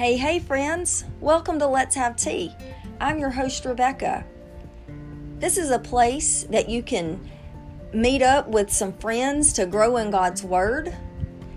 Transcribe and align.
Hey, 0.00 0.16
hey, 0.16 0.38
friends! 0.38 1.04
Welcome 1.20 1.58
to 1.58 1.66
Let's 1.66 1.94
Have 1.94 2.16
Tea. 2.16 2.56
I'm 3.02 3.18
your 3.18 3.28
host, 3.28 3.66
Rebecca. 3.66 4.24
This 5.38 5.58
is 5.58 5.70
a 5.70 5.78
place 5.78 6.44
that 6.44 6.70
you 6.70 6.82
can 6.82 7.20
meet 7.92 8.22
up 8.22 8.48
with 8.48 8.72
some 8.72 8.94
friends 8.94 9.52
to 9.52 9.66
grow 9.66 9.98
in 9.98 10.10
God's 10.10 10.42
Word. 10.42 10.96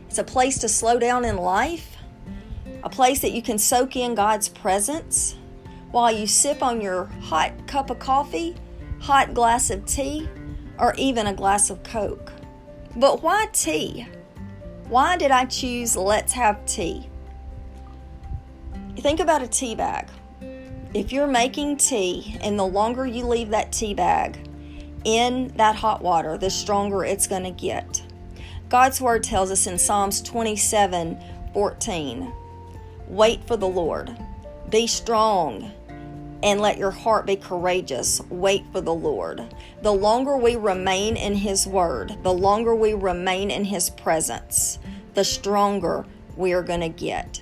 It's 0.09 0.18
a 0.18 0.25
place 0.25 0.57
to 0.57 0.68
slow 0.68 1.00
down 1.00 1.23
in 1.23 1.37
life, 1.37 1.95
a 2.83 2.89
place 2.89 3.21
that 3.21 3.32
you 3.32 3.41
can 3.41 3.57
soak 3.57 3.95
in 3.95 4.14
God's 4.14 4.50
presence 4.50 5.37
while 5.91 6.11
you 6.11 6.28
sip 6.28 6.61
on 6.61 6.82
your 6.82 7.05
hot 7.21 7.65
cup 7.65 7.91
of 7.91 8.00
coffee, 8.00 8.57
hot 9.00 9.33
glass 9.33 9.69
of 9.69 9.86
tea, 9.86 10.28
or 10.78 10.93
even 10.97 11.28
a 11.28 11.33
glass 11.33 11.69
of 11.69 11.82
Coke. 11.83 12.33
But 12.97 13.23
why 13.23 13.47
tea? 13.54 14.05
Why 14.89 15.15
did 15.15 15.32
I 15.32 15.46
choose 15.46 15.96
Let's 15.96 16.33
Have 16.33 16.65
Tea? 16.65 17.10
Think 18.97 19.20
about 19.20 19.42
a 19.42 19.47
tea 19.47 19.75
bag. 19.75 20.07
If 20.93 21.11
you're 21.11 21.28
making 21.28 21.78
tea, 21.78 22.38
and 22.42 22.57
the 22.57 22.65
longer 22.65 23.06
you 23.06 23.25
leave 23.25 23.50
that 23.50 23.71
tea 23.71 23.93
bag 23.93 24.38
in 25.04 25.50
that 25.57 25.75
hot 25.75 26.01
water, 26.01 26.38
the 26.38 26.50
stronger 26.50 27.04
it's 27.04 27.28
going 27.28 27.43
to 27.43 27.51
get. 27.51 28.04
God's 28.70 29.01
word 29.01 29.24
tells 29.24 29.51
us 29.51 29.68
in 29.68 29.78
Psalms 29.78 30.21
27 30.21 31.18
14, 31.54 32.34
wait 33.08 33.45
for 33.45 33.58
the 33.58 33.67
Lord, 33.67 34.16
be 34.70 34.88
strong, 34.88 35.72
and 36.44 36.59
let 36.59 36.78
your 36.78 36.92
heart 36.92 37.25
be 37.25 37.36
courageous. 37.36 38.22
Wait 38.30 38.66
for 38.72 38.81
the 38.81 38.94
Lord. 38.94 39.44
The 39.81 39.94
longer 39.94 40.38
we 40.38 40.56
remain 40.56 41.16
in 41.16 41.36
His 41.36 41.66
Word, 41.66 42.17
the 42.22 42.34
longer 42.34 42.75
we 42.75 42.94
remain 42.94 43.50
in 43.50 43.66
His 43.66 43.89
presence, 43.89 44.80
the 45.14 45.23
stronger 45.23 46.06
we 46.36 46.53
are 46.53 46.64
going 46.64 46.81
to 46.81 46.89
get. 46.89 47.42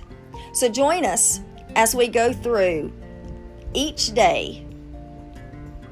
So 0.52 0.68
join 0.68 1.04
us 1.04 1.40
as 1.74 1.94
we 1.94 2.08
go 2.08 2.32
through 2.32 2.92
each 3.74 4.12
day, 4.12 4.64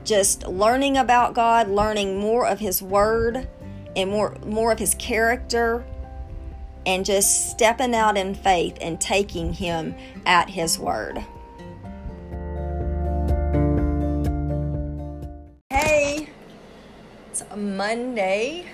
just 0.05 0.47
learning 0.47 0.97
about 0.97 1.35
God, 1.35 1.69
learning 1.69 2.19
more 2.19 2.47
of 2.47 2.59
His 2.59 2.83
Word 2.83 3.49
and 3.97 4.11
more, 4.11 4.37
more 4.45 4.73
of 4.73 4.79
His 4.79 4.95
character, 4.95 5.85
and 6.87 7.05
just 7.05 7.51
stepping 7.51 7.95
out 7.95 8.17
in 8.17 8.35
faith 8.35 8.77
and 8.81 9.01
taking 9.01 9.53
Him 9.53 9.95
at 10.27 10.51
His 10.51 10.79
Word. 10.79 11.25
Hey, 15.71 16.29
it's 17.31 17.43
Monday. 17.57 18.67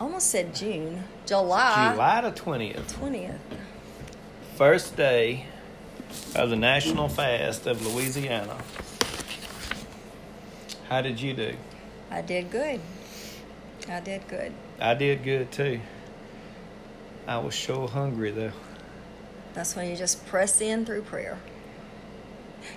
Almost 0.00 0.30
said 0.30 0.54
June. 0.54 1.02
July. 1.26 1.92
July 1.92 2.20
the 2.22 2.32
20th. 2.32 2.92
20th. 2.94 3.38
First 4.54 4.96
day 4.96 5.46
of 6.34 6.50
the 6.50 6.56
National 6.56 7.08
Fast 7.08 7.66
of 7.66 7.84
Louisiana. 7.86 8.56
How 10.88 11.00
did 11.02 11.20
you 11.20 11.34
do? 11.34 11.54
I 12.10 12.22
did 12.22 12.50
good. 12.50 12.80
I 13.88 14.00
did 14.00 14.26
good. 14.28 14.52
I 14.80 14.94
did 14.94 15.22
good 15.22 15.50
too. 15.52 15.80
I 17.26 17.38
was 17.38 17.54
so 17.54 17.86
hungry 17.86 18.30
though. 18.30 18.52
That's 19.54 19.74
when 19.76 19.90
you 19.90 19.96
just 19.96 20.26
press 20.26 20.60
in 20.60 20.86
through 20.86 21.02
prayer. 21.02 21.38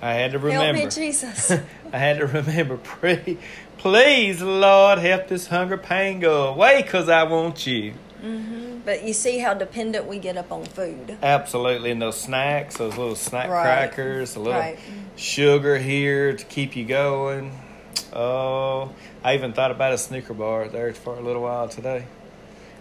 I 0.02 0.14
had 0.14 0.32
to 0.32 0.40
remember. 0.40 0.80
Help 0.80 0.86
me, 0.86 0.90
Jesus. 1.04 1.52
I 1.52 1.98
had 1.98 2.18
to 2.20 2.28
remember, 2.28 2.78
pray, 2.78 3.38
please, 3.78 4.42
Lord, 4.42 5.00
help 5.00 5.28
this 5.28 5.48
hunger 5.48 5.78
pain 5.78 6.20
go 6.20 6.48
away 6.48 6.82
because 6.82 7.10
I 7.10 7.24
want 7.24 7.66
you. 7.68 7.94
hmm 8.22 8.61
But 8.84 9.04
you 9.04 9.14
see 9.14 9.40
how 9.40 9.54
dependent 9.54 10.06
we 10.06 10.18
get 10.18 10.38
up 10.38 10.52
on 10.52 10.66
food. 10.66 11.18
Absolutely. 11.22 11.92
And 11.92 12.02
those 12.02 12.20
snacks, 12.20 12.78
those 12.78 12.98
little 12.98 13.16
snack 13.16 13.50
Right. 13.50 13.64
crackers, 13.64 14.36
a 14.36 14.40
little 14.40 14.60
Right. 14.60 14.80
sugar 15.16 15.78
here 15.78 16.34
to 16.34 16.46
keep 16.46 16.76
you 16.76 16.86
going. 16.86 17.52
Oh, 18.14 18.90
I 19.24 19.36
even 19.36 19.54
thought 19.54 19.72
about 19.72 19.94
a 19.94 19.98
Snicker 19.98 20.34
bar 20.34 20.68
there 20.68 20.94
for 20.94 21.16
a 21.16 21.22
little 21.22 21.44
while 21.44 21.70
today. 21.70 22.06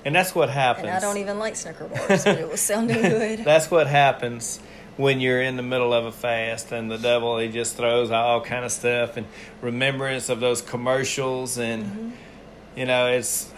And 0.04 0.14
that's 0.14 0.34
what 0.34 0.48
happens. 0.48 0.88
And 0.88 0.96
I 0.96 1.00
don't 1.00 1.18
even 1.18 1.38
like 1.38 1.56
Snicker 1.56 1.84
bars, 1.84 2.24
but 2.24 2.38
it 2.38 2.50
was 2.50 2.60
sounding 2.60 3.02
good. 3.02 3.44
That's 3.44 3.70
what 3.70 3.86
happens 3.86 4.60
when 4.96 5.20
you're 5.20 5.40
in 5.40 5.56
the 5.56 5.62
middle 5.62 5.92
of 5.94 6.04
a 6.04 6.12
fast 6.12 6.72
and 6.72 6.90
the 6.90 6.98
devil 6.98 7.38
he 7.38 7.48
just 7.48 7.76
throws 7.76 8.10
all 8.10 8.40
kind 8.42 8.64
of 8.64 8.72
stuff 8.72 9.16
and 9.16 9.26
remembrance 9.62 10.28
of 10.28 10.40
those 10.40 10.60
commercials 10.60 11.56
and 11.56 11.84
mm-hmm. 11.84 12.10
you 12.76 12.84
know 12.84 13.06
it's 13.06 13.50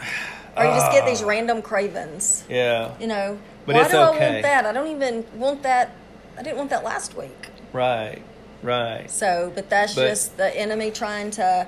or 0.56 0.64
you 0.64 0.70
just 0.70 0.92
get 0.92 1.02
Ah, 1.04 1.06
these 1.06 1.22
random 1.22 1.62
cravings. 1.62 2.44
yeah 2.48 2.92
You 3.00 3.06
know, 3.06 3.38
But 3.66 3.74
why 3.76 3.82
it's 3.82 3.90
do 3.90 3.96
I 3.98 4.10
want 4.10 4.42
that? 4.42 4.66
I 4.66 4.72
don't 4.72 4.88
even 4.88 5.24
want 5.34 5.62
that. 5.62 5.90
I 6.38 6.42
didn't 6.42 6.58
want 6.58 6.70
that 6.70 6.84
last 6.84 7.16
week. 7.16 7.48
right 7.72 8.20
right 8.62 9.10
So, 9.10 9.50
but 9.54 9.68
that's 9.70 9.94
But- 9.94 10.08
just 10.08 10.36
the 10.36 10.54
enemy 10.56 10.90
trying 10.90 11.30
to 11.32 11.66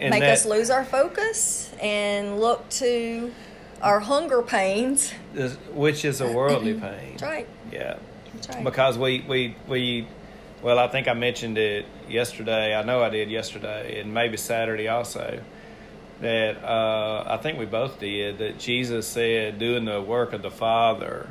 make 0.00 0.20
that- 0.20 0.32
us 0.32 0.46
lose 0.46 0.70
our 0.70 0.84
focus 0.84 1.70
and 1.82 2.40
look 2.40 2.68
to 2.70 3.32
our 3.82 4.00
hunger 4.00 4.42
pains. 4.42 5.12
is- 5.34 5.56
which 5.74 6.04
is 6.04 6.20
a 6.20 6.26
worldly 6.38 6.74
pain 6.74 7.10
That's 7.12 7.22
right. 7.22 7.46
yeah 7.72 7.96
That's 8.34 8.48
right. 8.48 8.64
because 8.64 8.96
we 8.98 9.24
we 9.28 9.54
we 9.68 10.06
well 10.62 10.78
i 10.80 10.88
think 10.88 11.06
i 11.08 11.12
mentioned 11.14 11.58
it 11.58 11.84
yesterday 12.08 12.74
i 12.74 12.82
know 12.82 13.02
i 13.02 13.08
did 13.10 13.30
yesterday 13.30 14.00
and 14.00 14.12
maybe 14.12 14.36
saturday 14.36 14.88
also 14.88 15.40
that 16.20 16.62
uh, 16.64 17.24
i 17.28 17.36
think 17.36 17.58
we 17.58 17.64
both 17.66 17.98
did 18.00 18.38
that 18.38 18.58
jesus 18.58 19.06
said 19.06 19.58
doing 19.58 19.84
the 19.84 20.00
work 20.00 20.32
of 20.32 20.42
the 20.42 20.50
father 20.50 21.28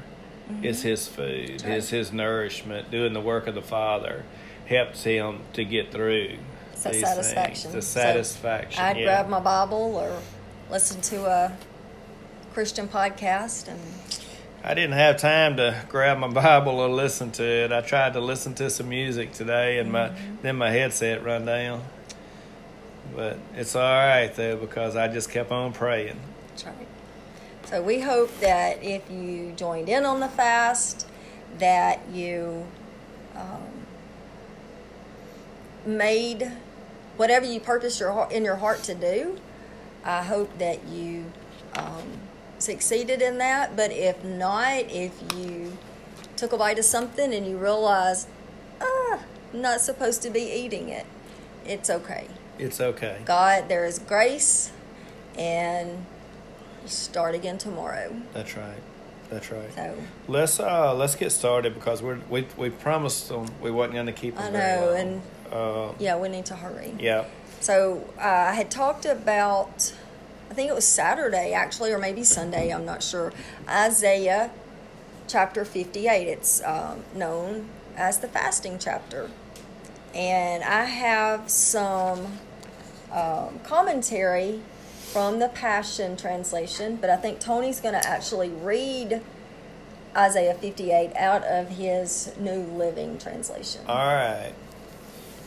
is 0.64 0.82
his 0.84 1.08
food 1.08 1.50
Mm-hmm. 1.60 1.68
right. 1.70 1.78
is 1.78 1.90
his 1.90 2.14
nourishment 2.14 2.90
doing 2.90 3.14
the 3.14 3.20
work 3.22 3.48
of 3.48 3.56
the 3.56 3.62
father 3.62 4.24
helps 4.66 5.04
him 5.04 5.40
to 5.54 5.64
get 5.66 5.92
through 5.92 6.38
It's 6.74 6.86
a 6.86 6.90
these 6.90 7.02
satisfaction. 7.02 7.72
things. 7.72 7.74
the 7.74 7.82
So 7.82 8.00
satisfaction 8.02 8.82
I'd 8.84 8.98
yeah. 8.98 9.04
grab 9.06 9.28
my 9.30 9.40
Bible 9.42 9.96
or 9.96 10.22
listen 10.72 11.02
to 11.02 11.26
a 11.26 11.58
Christian 12.54 12.88
podcast 12.88 13.68
and 13.68 13.80
I 14.64 14.74
didn't 14.74 14.94
have 14.94 15.18
time 15.18 15.56
to 15.58 15.82
grab 15.88 16.18
my 16.18 16.28
Bible 16.44 16.80
or 16.80 16.90
listen 16.90 17.32
to 17.34 17.44
it. 17.44 17.72
I 17.72 17.80
tried 17.82 18.14
to 18.14 18.20
listen 18.20 18.54
to 18.56 18.70
some 18.70 18.90
music 18.90 19.32
today, 19.32 19.78
and 19.78 19.92
my 19.92 20.12
then 20.42 20.58
my 20.58 20.72
headset 20.72 21.24
run 21.24 21.46
down. 21.46 21.84
But 23.16 23.38
it's 23.56 23.76
all 23.76 23.82
right 23.82 24.34
though 24.34 24.58
because 24.58 24.96
I 24.96 25.08
just 25.08 25.30
kept 25.30 25.52
on 25.52 25.74
praying. 25.74 26.20
That's 26.50 26.66
right. 26.66 26.88
So 27.66 27.82
we 27.82 28.00
hope 28.00 28.40
that 28.40 28.82
if 28.82 29.10
you 29.12 29.54
joined 29.58 29.90
in 29.90 30.06
on 30.06 30.20
the 30.20 30.30
fast, 30.30 31.06
that 31.60 32.00
you 32.10 32.66
um, 33.36 33.86
made 35.86 36.52
whatever 37.18 37.46
you 37.46 37.60
purposed 37.60 38.00
your 38.00 38.12
heart, 38.12 38.32
in 38.32 38.46
your 38.46 38.56
heart 38.56 38.84
to 38.84 38.96
do. 38.96 39.40
I 40.06 40.24
hope 40.24 40.58
that 40.60 40.88
you 40.88 41.26
um, 41.76 42.20
succeeded 42.60 43.22
in 43.22 43.38
that. 43.40 43.76
But 43.76 43.92
if 43.92 44.24
not, 44.24 44.90
if 44.90 45.12
you 45.36 45.78
took 46.36 46.54
a 46.54 46.58
bite 46.58 46.80
of 46.80 46.86
something 46.86 47.34
and 47.34 47.46
you 47.46 47.58
realized, 47.58 48.28
ah, 48.80 49.20
I'm 49.54 49.62
not 49.62 49.82
supposed 49.82 50.22
to 50.22 50.30
be 50.30 50.42
eating 50.42 50.90
it, 50.90 51.06
it's 51.66 51.90
okay. 51.90 52.28
It's 52.60 52.82
okay. 52.82 53.22
God, 53.26 53.68
there 53.70 53.86
is 53.86 54.00
grace, 54.00 54.72
and 55.38 56.06
you 56.82 56.88
start 56.88 57.36
again 57.36 57.58
tomorrow. 57.58 58.16
That's 58.34 58.56
right. 58.58 58.82
That's 59.30 59.52
right. 59.52 59.74
So 59.74 59.96
Let's 60.28 60.60
uh 60.60 60.94
let's 60.96 61.16
get 61.16 61.32
started 61.32 61.74
because 61.74 62.02
we're 62.02 62.20
we 62.30 62.48
we 62.58 62.70
promised 62.70 63.28
them 63.30 63.46
we 63.62 63.70
wasn't 63.72 63.96
going 63.96 64.06
to 64.06 64.14
keep 64.14 64.36
them 64.38 64.56
I 64.56 64.58
know, 64.58 64.94
and 64.94 65.22
uh 65.52 65.92
yeah, 66.00 66.18
we 66.18 66.30
need 66.30 66.46
to 66.48 66.56
hurry. 66.56 66.94
yeah 67.00 67.26
So 67.60 68.10
uh, 68.18 68.22
I 68.22 68.54
had 68.54 68.72
talked 68.72 69.06
about, 69.06 69.94
I 70.50 70.54
think 70.54 70.70
it 70.70 70.76
was 70.76 70.88
Saturday 70.88 71.52
actually, 71.54 71.92
or 71.92 71.98
maybe 72.00 72.24
Sunday. 72.24 72.70
I'm 72.72 72.86
not 72.86 73.04
sure. 73.04 73.34
Isaiah 73.68 74.50
chapter 75.28 75.66
58. 75.66 76.28
It's 76.28 76.64
um, 76.64 77.04
known 77.14 77.68
as 77.98 78.20
the 78.20 78.30
fasting 78.30 78.78
chapter, 78.80 79.30
and 80.16 80.64
I 80.64 80.86
have 80.86 81.50
some 81.50 82.40
um, 83.12 83.60
commentary 83.64 84.62
from 85.12 85.40
the 85.40 85.50
Passion 85.50 86.18
Translation, 86.18 86.98
but 86.98 87.10
I 87.10 87.16
think 87.16 87.40
Tony's 87.40 87.80
going 87.80 87.94
to 87.94 88.08
actually 88.08 88.50
read 88.50 89.22
Isaiah 90.16 90.54
58 90.54 91.16
out 91.16 91.44
of 91.44 91.70
his 91.70 92.34
New 92.40 92.62
Living 92.62 93.18
Translation. 93.18 93.82
All 93.88 93.96
right. 93.96 94.54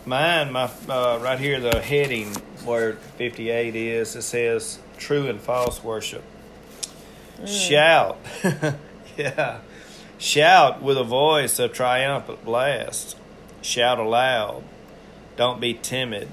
Mine, 0.07 0.53
my 0.53 0.71
uh, 0.89 1.19
right 1.23 1.39
here, 1.39 1.61
the 1.61 1.81
heading 1.81 2.35
where 2.65 2.95
58 2.95 3.77
is, 3.77 4.17
it 4.17 4.23
says 4.23 4.79
true 4.97 5.29
and 5.29 5.41
false 5.41 5.85
worship. 5.85 6.25
Shout. 7.47 8.19
yeah. 9.17 9.61
Shout 10.19 10.83
with 10.83 10.99
a 10.99 11.05
voice 11.05 11.59
of 11.59 11.73
triumphant 11.73 12.45
blast. 12.45 13.17
Shout 13.63 13.99
aloud. 13.99 14.63
Don't 15.37 15.61
be 15.61 15.75
timid. 15.75 16.29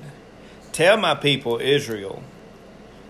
Tell 0.77 0.95
my 0.95 1.15
people 1.15 1.57
Israel 1.59 2.21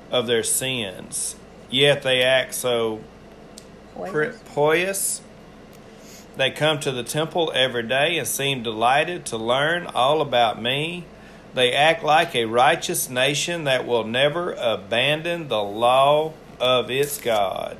of 0.10 0.26
their 0.26 0.42
sins, 0.42 1.36
yet 1.70 2.02
they 2.02 2.24
act 2.24 2.54
so 2.54 3.02
pious. 4.56 5.20
They 6.38 6.50
come 6.50 6.80
to 6.80 6.94
the 6.94 7.04
temple 7.04 7.52
every 7.54 7.84
day 7.84 8.18
and 8.18 8.26
seem 8.26 8.64
delighted 8.64 9.26
to 9.26 9.38
learn 9.38 9.86
all 9.88 10.22
about 10.22 10.62
me. 10.62 11.04
They 11.56 11.74
act 11.74 12.06
like 12.06 12.36
a 12.36 12.46
righteous 12.46 13.10
nation 13.10 13.66
that 13.66 13.86
will 13.86 14.06
never 14.06 14.54
abandon 14.54 15.50
the 15.50 15.62
law 15.62 16.32
of 16.62 16.90
its 16.90 17.20
God. 17.20 17.76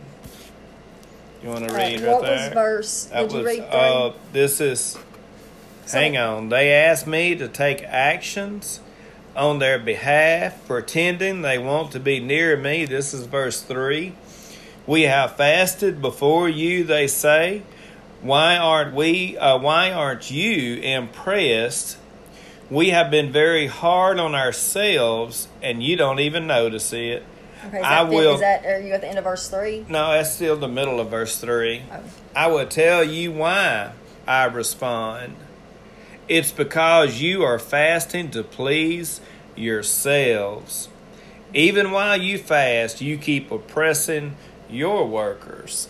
You 1.42 1.48
want 1.48 1.66
to 1.66 1.74
right, 1.74 1.94
read 1.94 2.02
right 2.02 2.12
what 2.12 2.22
there? 2.24 2.50
was 2.50 2.54
verse? 2.54 3.06
That 3.06 3.30
Did 3.30 3.38
you 3.40 3.46
read 3.46 3.60
uh, 3.62 4.12
this 4.34 4.60
is. 4.60 4.98
So- 5.86 5.98
hang 5.98 6.18
on. 6.18 6.50
They 6.50 6.74
asked 6.74 7.08
me 7.08 7.36
to 7.36 7.48
take 7.48 7.84
actions 7.84 8.82
on 9.38 9.60
their 9.60 9.78
behalf, 9.80 10.66
pretending 10.68 11.42
they 11.44 11.58
want 11.58 11.92
to 11.92 12.00
be 12.00 12.20
near 12.20 12.58
me. 12.58 12.86
This 12.86 13.14
is 13.14 13.26
verse 13.26 13.62
3. 13.62 14.14
We 14.88 15.04
have 15.04 15.36
fasted 15.38 16.02
before 16.02 16.50
you, 16.50 16.84
they 16.84 17.08
say. 17.08 17.62
Why 18.22 18.58
aren't 18.58 18.96
we? 18.96 19.38
Uh, 19.38 19.60
why 19.60 19.92
aren't 19.92 20.32
you 20.32 20.78
impressed? 20.82 21.98
We 22.70 22.90
have 22.90 23.12
been 23.12 23.32
very 23.32 23.68
hard 23.68 24.20
on 24.20 24.34
ourselves, 24.34 25.48
and 25.62 25.84
you 25.84 25.96
don't 25.96 26.20
even 26.20 26.48
notice 26.48 26.92
it. 26.94 27.24
okay, 27.68 27.78
is 27.78 27.84
I 27.86 28.04
the- 28.04 28.10
will- 28.16 28.34
Is 28.36 28.40
that? 28.42 28.66
Are 28.66 28.80
you 28.80 28.94
at 28.94 29.02
the 29.02 29.08
end 29.08 29.18
of 29.20 29.24
verse 29.24 29.48
three? 29.50 29.86
No, 29.88 30.12
that's 30.12 30.32
still 30.34 30.58
the 30.58 30.68
middle 30.68 31.00
of 31.00 31.10
verse 31.10 31.38
3. 31.38 31.84
Oh. 31.92 32.00
I 32.36 32.48
will 32.48 32.66
tell 32.68 33.04
you 33.04 33.32
why 33.32 33.92
I 34.28 34.46
respond. 34.46 35.36
It's 36.28 36.52
because 36.52 37.22
you 37.22 37.44
are 37.44 37.58
fasting 37.58 38.32
to 38.32 38.44
please 38.44 39.22
yourselves. 39.56 40.90
Even 41.54 41.92
while 41.92 42.18
you 42.18 42.38
fast, 42.38 43.00
you 43.00 43.18
keep 43.18 43.50
oppressing 43.50 44.36
your 44.70 45.08
workers. 45.08 45.88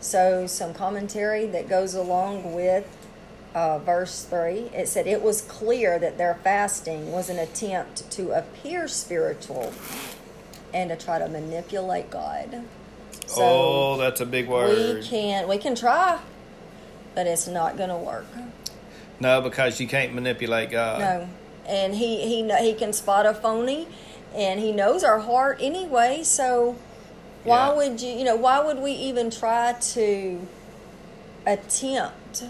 So, 0.00 0.46
some 0.46 0.72
commentary 0.72 1.46
that 1.46 1.68
goes 1.68 1.94
along 1.94 2.54
with 2.54 2.86
uh, 3.54 3.78
verse 3.80 4.24
3. 4.24 4.70
It 4.74 4.88
said, 4.88 5.06
It 5.06 5.20
was 5.20 5.42
clear 5.42 5.98
that 5.98 6.16
their 6.16 6.36
fasting 6.42 7.12
was 7.12 7.28
an 7.28 7.38
attempt 7.38 8.10
to 8.12 8.32
appear 8.32 8.88
spiritual 8.88 9.74
and 10.72 10.88
to 10.88 10.96
try 10.96 11.18
to 11.18 11.28
manipulate 11.28 12.10
God. 12.10 12.62
So, 13.26 13.42
oh, 13.42 13.96
that's 13.98 14.22
a 14.22 14.26
big 14.26 14.48
word. 14.48 14.96
we 14.96 15.02
can 15.02 15.46
we 15.46 15.58
can 15.58 15.74
try, 15.74 16.18
but 17.14 17.26
it's 17.26 17.46
not 17.46 17.76
going 17.76 17.90
to 17.90 17.96
work. 17.96 18.26
No, 19.20 19.40
because 19.42 19.80
you 19.80 19.86
can't 19.86 20.14
manipulate 20.14 20.70
God. 20.70 20.98
No, 21.00 21.28
and 21.66 21.94
he 21.94 22.22
he 22.26 22.50
he 22.58 22.74
can 22.74 22.92
spot 22.92 23.26
a 23.26 23.34
phony, 23.34 23.86
and 24.34 24.58
he 24.60 24.72
knows 24.72 25.04
our 25.04 25.18
heart 25.20 25.58
anyway. 25.60 26.22
So 26.22 26.76
why 27.44 27.68
Yeah. 27.68 27.74
would 27.74 28.00
you 28.00 28.12
you 28.12 28.24
know 28.24 28.36
why 28.36 28.60
would 28.64 28.78
we 28.78 28.92
even 28.92 29.30
try 29.30 29.74
to 29.94 30.40
attempt 31.46 32.44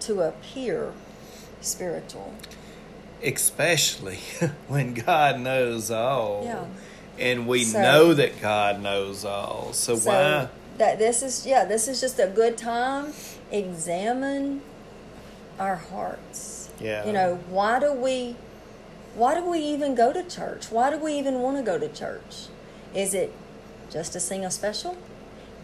to 0.00 0.20
appear 0.22 0.92
spiritual? 1.60 2.34
Especially 3.22 4.18
when 4.68 4.94
God 4.94 5.40
knows 5.40 5.90
all. 5.90 6.42
Yeah. 6.44 6.64
And 7.18 7.46
we 7.46 7.64
So- 7.64 7.80
know 7.82 8.14
that 8.14 8.40
God 8.40 8.80
knows 8.82 9.24
all. 9.24 9.72
So, 9.74 9.96
So 9.96 10.10
why? 10.10 10.48
that 10.78 10.98
this 10.98 11.22
is 11.22 11.46
yeah 11.46 11.64
this 11.64 11.86
is 11.88 12.00
just 12.00 12.18
a 12.18 12.26
good 12.26 12.56
time. 12.56 13.12
Examine 13.52 14.62
our 15.60 15.76
hearts. 15.76 16.70
Yeah. 16.80 17.06
You 17.06 17.12
know 17.12 17.36
why 17.50 17.78
do 17.78 17.92
we 17.92 18.34
why 19.14 19.34
do 19.34 19.48
we 19.48 19.60
even 19.60 19.94
go 19.94 20.12
to 20.12 20.22
church? 20.22 20.70
Why 20.70 20.90
do 20.90 20.96
we 20.96 21.14
even 21.14 21.40
want 21.40 21.58
to 21.58 21.62
go 21.62 21.78
to 21.78 21.88
church? 21.88 22.46
Is 22.94 23.14
it 23.14 23.32
just 23.90 24.12
to 24.14 24.20
sing 24.20 24.44
a 24.44 24.50
special? 24.50 24.96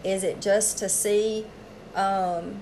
Is 0.03 0.23
it 0.23 0.39
just 0.39 0.77
to 0.77 0.87
see 0.87 1.45
um, 1.95 2.61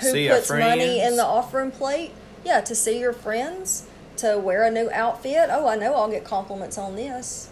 who 0.00 0.12
See 0.12 0.28
puts 0.28 0.50
money 0.50 1.00
in 1.00 1.16
the 1.16 1.24
offering 1.24 1.70
plate? 1.70 2.12
Yeah, 2.44 2.62
to 2.62 2.74
see 2.74 2.98
your 2.98 3.12
friends, 3.12 3.86
to 4.16 4.38
wear 4.38 4.64
a 4.64 4.70
new 4.70 4.90
outfit. 4.90 5.50
Oh, 5.50 5.68
I 5.68 5.76
know 5.76 5.94
I'll 5.94 6.10
get 6.10 6.24
compliments 6.24 6.78
on 6.78 6.96
this. 6.96 7.50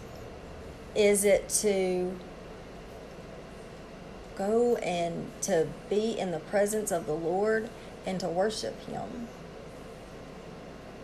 Is 0.95 1.25
it 1.25 1.49
to 1.61 2.17
go 4.37 4.77
and 4.77 5.31
to 5.43 5.67
be 5.91 6.19
in 6.19 6.31
the 6.31 6.39
presence 6.39 6.91
of 6.91 7.07
the 7.07 7.13
Lord 7.13 7.69
and 8.09 8.19
to 8.21 8.29
worship 8.29 8.81
Him? 8.87 9.29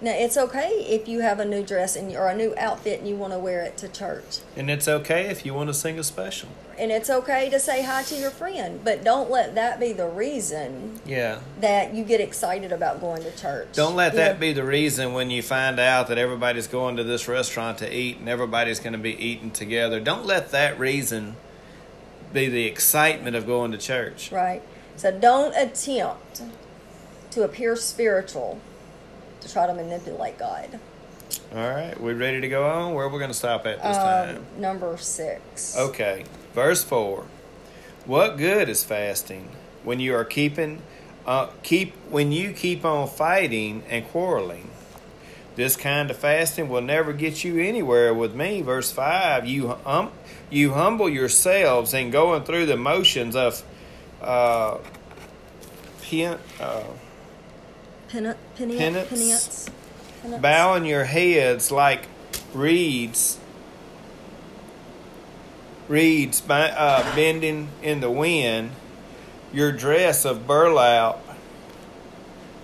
Now, 0.00 0.10
it's 0.12 0.36
okay 0.36 0.68
if 0.88 1.08
you 1.08 1.20
have 1.20 1.38
a 1.40 1.44
new 1.46 1.62
dress 1.62 1.96
and 1.96 2.14
or 2.14 2.28
a 2.28 2.36
new 2.36 2.52
outfit 2.58 2.98
and 2.98 3.08
you 3.08 3.16
want 3.16 3.32
to 3.32 3.38
wear 3.38 3.62
it 3.62 3.78
to 3.78 3.88
church. 3.88 4.40
And 4.54 4.68
it's 4.68 4.86
okay 4.86 5.26
if 5.26 5.46
you 5.46 5.54
want 5.54 5.68
to 5.70 5.74
sing 5.74 5.98
a 5.98 6.04
special. 6.04 6.50
And 6.76 6.90
it's 6.90 7.08
okay 7.08 7.48
to 7.48 7.58
say 7.60 7.82
hi 7.84 8.02
to 8.02 8.14
your 8.16 8.30
friend, 8.30 8.80
but 8.84 9.02
don't 9.04 9.30
let 9.30 9.54
that 9.54 9.78
be 9.80 9.92
the 9.92 10.08
reason 10.08 11.00
Yeah. 11.06 11.38
that 11.60 11.94
you 11.94 12.04
get 12.04 12.20
excited 12.20 12.70
about 12.72 13.00
going 13.00 13.22
to 13.22 13.30
church. 13.34 13.68
Don't 13.72 13.94
let 13.96 14.12
You 14.12 14.18
that 14.18 14.34
know, 14.34 14.40
be 14.40 14.52
the 14.52 14.64
reason 14.64 15.14
when 15.14 15.30
you 15.30 15.40
find 15.40 15.78
out 15.78 16.08
that 16.08 16.18
everybody's 16.18 16.66
going 16.66 16.96
to 16.96 17.04
this 17.04 17.26
restaurant 17.28 17.78
to 17.78 17.90
eat 17.96 18.18
and 18.18 18.28
everybody's 18.28 18.80
going 18.80 18.94
to 18.94 18.98
be 18.98 19.16
eating 19.16 19.52
together. 19.52 20.00
Don't 20.00 20.26
let 20.26 20.50
that 20.50 20.78
reason 20.78 21.36
be 22.32 22.48
the 22.48 22.64
excitement 22.66 23.36
of 23.36 23.46
going 23.46 23.70
to 23.72 23.78
church. 23.78 24.30
Right. 24.32 24.60
So 24.96 25.16
don't 25.16 25.54
attempt 25.56 26.42
to 27.34 27.42
appear 27.42 27.76
spiritual 27.76 28.60
to 29.40 29.52
try 29.52 29.66
to 29.66 29.74
manipulate 29.74 30.38
God. 30.38 30.78
All 31.52 31.68
right, 31.68 31.98
we 32.00 32.12
ready 32.12 32.40
to 32.40 32.48
go 32.48 32.66
on? 32.66 32.94
Where 32.94 33.06
are 33.06 33.08
we 33.08 33.18
going 33.18 33.30
to 33.30 33.36
stop 33.36 33.66
at 33.66 33.82
this 33.82 33.96
time? 33.96 34.36
Um, 34.36 34.60
number 34.60 34.96
six. 34.96 35.76
Okay, 35.76 36.24
verse 36.54 36.84
4. 36.84 37.24
What 38.06 38.36
good 38.36 38.68
is 38.68 38.84
fasting 38.84 39.48
when 39.82 40.00
you 40.00 40.14
are 40.14 40.24
keeping 40.24 40.82
uh, 41.26 41.48
keep 41.62 41.94
when 42.10 42.32
you 42.32 42.52
keep 42.52 42.84
on 42.84 43.08
fighting 43.08 43.82
and 43.88 44.06
quarreling? 44.08 44.70
This 45.56 45.76
kind 45.76 46.10
of 46.10 46.16
fasting 46.16 46.68
will 46.68 46.82
never 46.82 47.12
get 47.12 47.44
you 47.44 47.58
anywhere 47.58 48.12
with 48.12 48.34
me. 48.34 48.60
Verse 48.60 48.92
5. 48.92 49.46
You 49.46 49.76
um, 49.86 50.10
you 50.50 50.72
humble 50.74 51.08
yourselves 51.08 51.94
in 51.94 52.10
going 52.10 52.44
through 52.44 52.66
the 52.66 52.76
motions 52.76 53.34
of 53.34 53.62
uh, 54.20 54.78
uh, 56.60 56.82
Penance, 58.08 58.38
penance, 58.56 58.78
Penance. 58.78 59.08
penance, 59.08 59.70
penance. 60.22 60.42
bowing 60.42 60.84
your 60.84 61.04
heads 61.04 61.70
like 61.72 62.06
reeds. 62.52 63.38
Reeds 65.88 66.42
uh, 66.48 67.14
bending 67.14 67.68
in 67.82 68.00
the 68.00 68.10
wind. 68.10 68.70
Your 69.52 69.72
dress 69.72 70.24
of 70.24 70.46
burlap. 70.46 71.20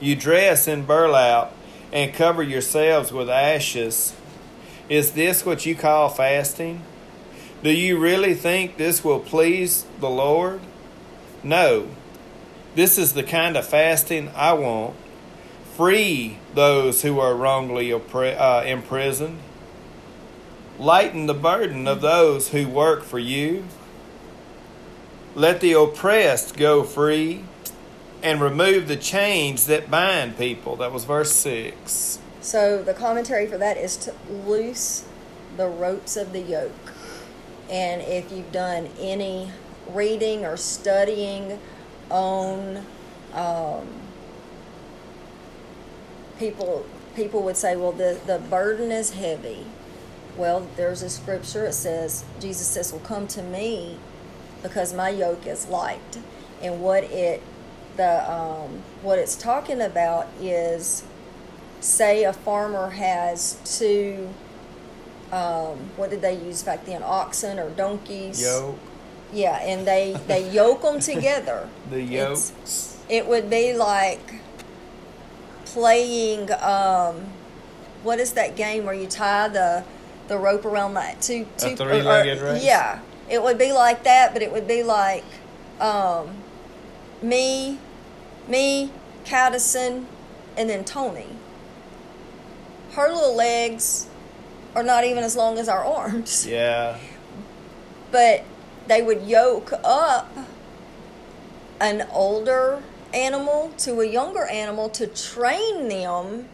You 0.01 0.17
dress 0.17 0.67
in 0.67 0.85
burlap 0.85 1.53
and 1.93 2.15
cover 2.15 2.43
yourselves 2.43 3.13
with 3.13 3.29
ashes. 3.29 4.15
Is 4.89 5.13
this 5.13 5.45
what 5.45 5.67
you 5.67 5.75
call 5.75 6.09
fasting? 6.09 6.83
Do 7.63 7.71
you 7.71 7.99
really 7.99 8.35
think 8.35 8.77
this 8.77 9.05
will 9.05 9.21
please 9.21 9.85
the 10.01 10.09
lord? 10.09 10.61
No. 11.43 11.89
This 12.75 12.97
is 12.97 13.13
the 13.13 13.23
kind 13.23 13.57
of 13.57 13.67
fasting 13.67 14.31
i 14.35 14.53
want 14.53 14.95
free 15.81 16.37
those 16.55 17.01
who 17.01 17.19
are 17.19 17.35
wrongly 17.35 17.91
uh, 17.91 18.63
imprisoned. 18.65 19.39
Lighten 20.79 21.25
the 21.25 21.33
burden 21.33 21.89
of 21.89 22.03
those 22.03 22.51
who 22.51 22.69
work 22.69 23.03
for 23.03 23.19
you. 23.19 23.65
Let 25.35 25.63
the 25.63 25.73
oppressed 25.73 26.59
go 26.59 26.83
free 26.83 27.45
and 28.23 28.43
remove 28.43 28.89
the 28.89 28.97
chains 28.97 29.65
that 29.69 29.91
bind 29.91 30.37
people. 30.37 30.77
That 30.77 30.93
was 30.93 31.05
verse 31.05 31.33
6. 31.33 32.19
So 32.43 32.83
the 32.83 32.93
commentary 32.93 33.47
for 33.47 33.57
that 33.57 33.79
is 33.79 33.97
to 34.05 34.15
loose 34.29 35.07
the 35.57 35.67
ropes 35.67 36.15
of 36.15 36.35
the 36.35 36.41
yoke. 36.41 36.93
And 37.71 38.03
if 38.03 38.31
you've 38.31 38.53
done 38.53 38.91
any 38.99 39.51
reading 39.89 40.45
or 40.45 40.59
studying 40.59 41.59
on 42.11 42.85
um, 43.33 44.00
people, 46.41 46.85
people 47.15 47.43
would 47.43 47.57
say, 47.57 47.77
well, 47.77 47.93
the, 47.93 48.19
the 48.27 48.39
burden 48.41 48.91
is 48.91 49.13
heavy. 49.13 49.67
Well, 50.37 50.67
there's 50.77 51.03
a 51.03 51.11
scripture. 51.11 51.67
It 51.67 51.75
says, 51.75 52.25
Jesus 52.41 52.67
says, 52.67 52.93
"Will 52.93 53.01
come 53.01 53.27
to 53.29 53.43
me, 53.43 53.99
because 54.63 54.95
my 54.95 55.11
yoke 55.11 55.47
is 55.47 55.69
light." 55.69 56.19
And 56.63 56.81
what 56.81 57.05
it, 57.05 57.43
the 57.97 58.31
um, 58.31 58.83
what 59.03 59.19
it's 59.19 59.37
talking 59.37 59.81
about 59.83 60.29
is 60.41 61.03
say 61.81 62.25
a 62.25 62.33
farmer 62.33 62.91
has 62.91 63.59
two 63.65 64.29
um, 65.33 65.79
what 65.97 66.11
did 66.11 66.23
they 66.23 66.35
use 66.35 66.63
back 66.63 66.85
then 66.85 67.03
oxen 67.03 67.59
or 67.59 67.71
donkeys 67.71 68.43
Yoke. 68.43 68.79
yeah 69.33 69.57
and 69.63 69.87
they 69.87 70.15
they 70.27 70.51
yoke 70.51 70.83
them 70.83 71.01
together 71.13 71.69
The 71.91 72.03
It's- 72.03 72.99
it 73.09 73.27
would 73.27 73.49
be 73.49 73.73
like 73.75 74.35
playing 75.73 76.51
um, 76.53 77.17
what 78.03 78.19
is 78.19 78.33
that 78.33 78.57
game 78.57 78.85
where 78.85 78.95
you 78.95 79.07
tie 79.07 79.49
the 79.49 79.85
the 80.29 80.39
rope 80.39 80.65
around 80.65 80.95
that 80.95 81.21
two 81.21 81.47
two 81.59 81.75
three-legged 81.77 82.41
race? 82.41 82.65
yeah 82.65 83.01
it 83.29 83.43
would 83.43 83.59
be 83.59 83.73
like 83.73 84.05
that 84.05 84.33
but 84.33 84.43
it 84.43 84.53
would 84.53 84.67
be 84.67 84.83
like 84.83 85.25
um, 85.81 86.37
me, 87.23 87.79
me, 88.49 88.93
Caddison, 89.25 90.07
and 90.57 90.69
then 90.69 90.85
Tony. 90.85 91.29
Her 92.93 93.09
little 93.09 93.35
legs 93.35 94.09
are 94.75 94.83
not 94.83 95.05
even 95.05 95.25
as 95.25 95.37
long 95.37 95.59
as 95.59 95.69
our 95.69 95.85
arms. 95.85 96.47
Yeah. 96.51 96.99
But 98.11 98.45
they 98.89 99.03
would 99.03 99.23
yoke 99.23 99.73
up 99.85 100.37
an 101.81 102.09
older 102.11 102.83
animal 103.15 103.73
to 103.79 104.01
a 104.01 104.07
younger 104.07 104.45
animal 104.47 104.89
to 104.91 105.07
train 105.07 105.89
them 105.89 106.49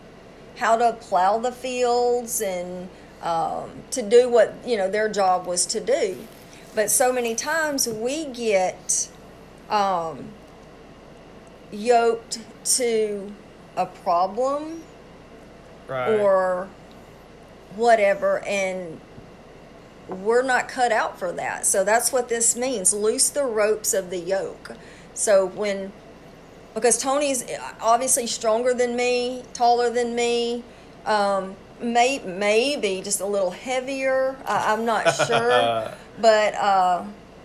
how 0.56 0.76
to 0.76 0.92
plow 1.00 1.38
the 1.38 1.52
fields 1.52 2.40
and 2.40 2.88
um, 3.22 3.70
to 3.90 4.02
do 4.02 4.28
what 4.28 4.54
you 4.66 4.76
know 4.76 4.90
their 4.90 5.08
job 5.08 5.46
was 5.46 5.66
to 5.66 5.80
do. 5.80 6.16
But 6.74 6.90
so 6.90 7.12
many 7.12 7.34
times 7.34 7.88
we 7.88 8.26
get 8.26 9.08
um, 9.70 10.28
yoked 11.70 12.38
to 12.76 13.32
a 13.76 13.86
problem 13.86 14.82
Right. 15.88 16.18
or 16.18 16.68
whatever 17.76 18.42
and 18.44 19.00
we're 20.08 20.42
not 20.42 20.66
cut 20.68 20.90
out 20.90 21.16
for 21.18 21.30
that 21.32 21.64
so 21.64 21.84
that's 21.84 22.10
what 22.12 22.28
this 22.28 22.56
means 22.56 22.92
loose 22.92 23.28
the 23.28 23.44
ropes 23.44 23.94
of 23.94 24.10
the 24.10 24.18
yoke 24.18 24.72
so 25.14 25.46
when 25.46 25.92
because 26.76 26.98
tony's 26.98 27.44
obviously 27.80 28.28
stronger 28.28 28.72
than 28.72 28.94
me 28.94 29.42
taller 29.52 29.90
than 29.90 30.14
me 30.14 30.62
um, 31.06 31.56
may, 31.80 32.18
maybe 32.18 33.00
just 33.02 33.20
a 33.20 33.26
little 33.26 33.50
heavier. 33.50 34.36
I, 34.44 34.72
i'm 34.72 34.84
not 34.84 35.10
sure. 35.26 35.92
But 36.20 36.52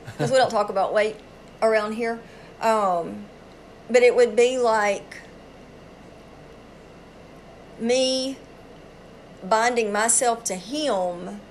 because 0.06 0.32
we 0.32 0.38
don't 0.38 0.52
talk 0.52 0.70
about 0.70 0.94
weight 0.94 1.18
around 1.62 1.94
here. 1.94 2.20
Um, 2.60 3.26
but 3.90 4.04
it 4.04 4.16
would 4.16 4.36
be 4.36 4.58
like 4.58 5.18
me 7.80 8.38
binding 9.44 9.92
myself 9.92 10.44
to 10.46 10.56
him 10.56 11.42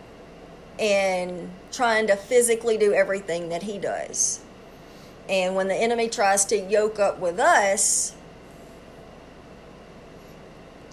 and 0.78 1.50
trying 1.72 2.06
to 2.06 2.16
physically 2.16 2.78
do 2.78 2.94
everything 2.94 3.48
that 3.50 3.64
he 3.64 3.78
does. 3.78 4.40
And 5.30 5.54
when 5.54 5.68
the 5.68 5.76
enemy 5.76 6.08
tries 6.08 6.44
to 6.46 6.58
yoke 6.58 6.98
up 6.98 7.20
with 7.20 7.38
us, 7.38 8.16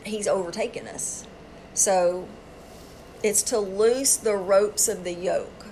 he's 0.05 0.27
overtaken 0.27 0.87
us. 0.87 1.25
So 1.73 2.27
it's 3.23 3.41
to 3.43 3.57
loose 3.57 4.15
the 4.15 4.35
ropes 4.35 4.87
of 4.87 5.03
the 5.03 5.13
yoke. 5.13 5.65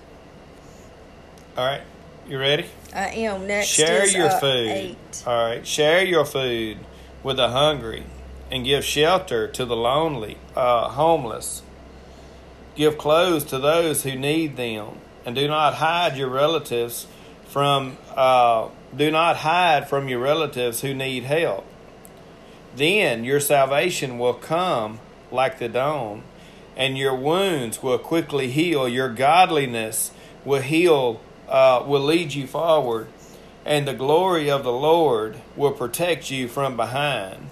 All 1.56 1.66
right. 1.66 1.84
You 2.28 2.40
ready? 2.40 2.66
I 2.92 3.10
am. 3.10 3.46
Next 3.46 3.68
Share 3.68 4.08
your 4.08 4.30
uh, 4.30 4.40
food. 4.40 4.68
eight. 4.68 5.24
All 5.28 5.48
right. 5.48 5.66
Share 5.66 6.04
your 6.04 6.26
food 6.26 6.80
with 7.22 7.38
the 7.38 7.50
hungry 7.50 8.06
and 8.52 8.66
give 8.66 8.84
shelter 8.84 9.48
to 9.48 9.66
the 9.66 9.76
lonely, 9.76 10.40
uh, 10.56 10.90
homeless. 10.90 11.62
Give 12.76 12.98
clothes 12.98 13.44
to 13.46 13.60
those 13.60 14.02
who 14.04 14.16
need 14.16 14.58
them, 14.58 14.98
and 15.24 15.36
do 15.36 15.48
not 15.48 15.76
hide 15.76 16.18
your 16.18 16.30
relatives 16.30 17.06
from. 17.56 17.98
Uh, 18.14 18.68
do 18.94 19.10
not 19.10 19.38
hide 19.38 19.88
from 19.88 20.10
your 20.10 20.20
relatives 20.20 20.82
who 20.82 20.94
need 20.94 21.24
help. 21.24 21.66
Then 22.76 23.24
your 23.24 23.40
salvation 23.40 24.20
will 24.20 24.34
come 24.34 25.00
like 25.32 25.58
the 25.58 25.70
dawn, 25.70 26.24
and 26.76 26.98
your 26.98 27.16
wounds 27.16 27.82
will 27.82 27.98
quickly 27.98 28.52
heal. 28.52 28.90
Your 28.90 29.08
godliness 29.08 30.12
will 30.44 30.62
heal, 30.62 31.22
uh, 31.48 31.82
will 31.88 32.02
lead 32.02 32.34
you 32.34 32.46
forward, 32.46 33.08
and 33.64 33.88
the 33.88 33.94
glory 33.94 34.52
of 34.52 34.66
the 34.66 34.74
Lord 34.74 35.38
will 35.56 35.72
protect 35.72 36.30
you 36.30 36.50
from 36.50 36.76
behind. 36.76 37.48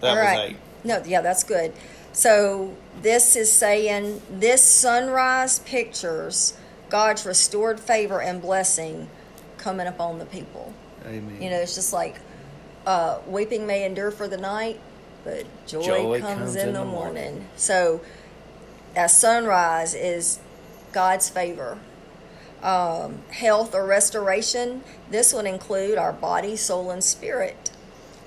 That 0.00 0.10
All 0.10 0.16
was 0.16 0.24
right. 0.24 0.56
No, 0.82 1.00
yeah, 1.06 1.20
that's 1.20 1.44
good. 1.44 1.72
So 2.12 2.76
this 3.02 3.36
is 3.36 3.52
saying 3.52 4.20
this 4.28 4.64
sunrise 4.64 5.60
pictures 5.60 6.56
God's 6.90 7.24
restored 7.24 7.80
favor 7.80 8.20
and 8.20 8.42
blessing 8.42 9.08
coming 9.56 9.86
upon 9.86 10.18
the 10.18 10.26
people. 10.26 10.74
Amen. 11.06 11.40
You 11.40 11.50
know, 11.50 11.56
it's 11.56 11.74
just 11.74 11.92
like 11.92 12.16
uh, 12.86 13.20
weeping 13.26 13.66
may 13.66 13.84
endure 13.84 14.10
for 14.10 14.28
the 14.28 14.36
night, 14.36 14.80
but 15.24 15.46
joy, 15.66 15.82
Joy 15.82 16.20
comes, 16.20 16.56
in, 16.56 16.72
the 16.72 16.84
morning. 16.84 17.46
So 17.56 18.00
that 18.94 19.06
sunrise 19.06 19.94
is 19.94 20.40
God's 20.92 21.28
favor. 21.28 21.78
Um, 22.62 23.22
health 23.30 23.74
or 23.74 23.86
restoration, 23.86 24.82
this 25.10 25.32
would 25.32 25.46
include 25.46 25.96
our 25.96 26.12
body, 26.12 26.56
soul, 26.56 26.90
and 26.90 27.02
spirit. 27.02 27.70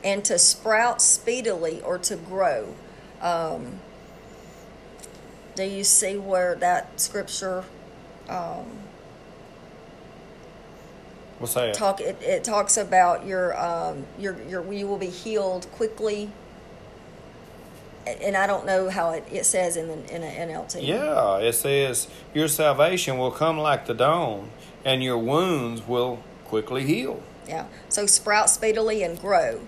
And 0.03 0.25
to 0.25 0.39
sprout 0.39 1.01
speedily 1.01 1.81
or 1.81 1.97
to 1.99 2.15
grow. 2.15 2.73
Um, 3.21 3.79
do 5.55 5.63
you 5.63 5.83
see 5.83 6.17
where 6.17 6.55
that 6.55 6.99
scripture 6.99 7.63
um, 8.29 8.65
What's 11.39 11.55
that? 11.55 11.73
talk 11.73 11.99
it, 11.99 12.21
it 12.21 12.43
talks 12.43 12.77
about 12.77 13.25
your 13.25 13.57
um 13.59 14.05
your 14.17 14.41
your 14.43 14.71
you 14.71 14.87
will 14.87 14.97
be 14.97 15.09
healed 15.09 15.69
quickly 15.73 16.31
and 18.05 18.35
I 18.35 18.47
don't 18.47 18.65
know 18.65 18.89
how 18.89 19.11
it, 19.11 19.25
it 19.31 19.45
says 19.45 19.77
in 19.77 19.87
the 19.87 20.15
in 20.15 20.23
an 20.23 20.49
NLT. 20.49 20.85
Yeah, 20.85 21.37
it 21.37 21.53
says 21.53 22.07
your 22.33 22.47
salvation 22.47 23.17
will 23.17 23.31
come 23.31 23.57
like 23.57 23.85
the 23.85 23.93
dawn, 23.93 24.49
and 24.83 25.03
your 25.03 25.17
wounds 25.17 25.87
will 25.87 26.19
quickly 26.45 26.83
heal. 26.85 27.21
Yeah. 27.47 27.65
So 27.89 28.05
sprout 28.05 28.49
speedily 28.49 29.03
and 29.03 29.19
grow. 29.19 29.61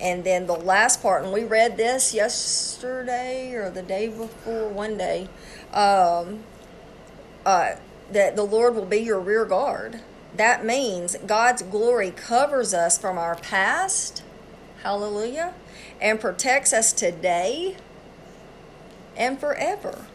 And 0.00 0.22
then 0.22 0.46
the 0.46 0.54
last 0.54 1.02
part, 1.02 1.24
and 1.24 1.32
we 1.32 1.42
read 1.42 1.76
this 1.76 2.14
yesterday 2.14 3.52
or 3.52 3.68
the 3.68 3.82
day 3.82 4.06
before, 4.06 4.68
one 4.68 4.96
day, 4.96 5.28
um, 5.72 6.44
uh, 7.44 7.74
that 8.10 8.36
the 8.36 8.42
Lord 8.42 8.74
will 8.74 8.86
be 8.86 8.98
your 8.98 9.20
rear 9.20 9.44
guard. 9.44 10.00
That 10.36 10.64
means 10.64 11.16
God's 11.26 11.62
glory 11.62 12.10
covers 12.10 12.72
us 12.74 12.98
from 12.98 13.18
our 13.18 13.36
past, 13.36 14.22
hallelujah, 14.82 15.54
and 16.00 16.20
protects 16.20 16.72
us 16.72 16.92
today 16.92 17.76
and 19.16 19.38
forever. 19.38 20.06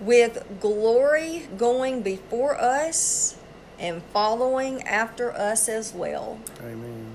With 0.00 0.60
glory 0.60 1.48
going 1.56 2.02
before 2.02 2.60
us 2.60 3.36
and 3.78 4.02
following 4.12 4.82
after 4.82 5.32
us 5.32 5.68
as 5.68 5.92
well. 5.92 6.38
Amen. 6.60 7.14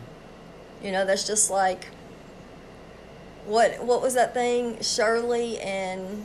You 0.81 0.91
know, 0.91 1.05
that's 1.05 1.27
just 1.27 1.50
like 1.51 1.88
what 3.46 3.84
what 3.84 4.01
was 4.01 4.13
that 4.13 4.34
thing? 4.34 4.81
Shirley 4.81 5.60
and 5.60 6.24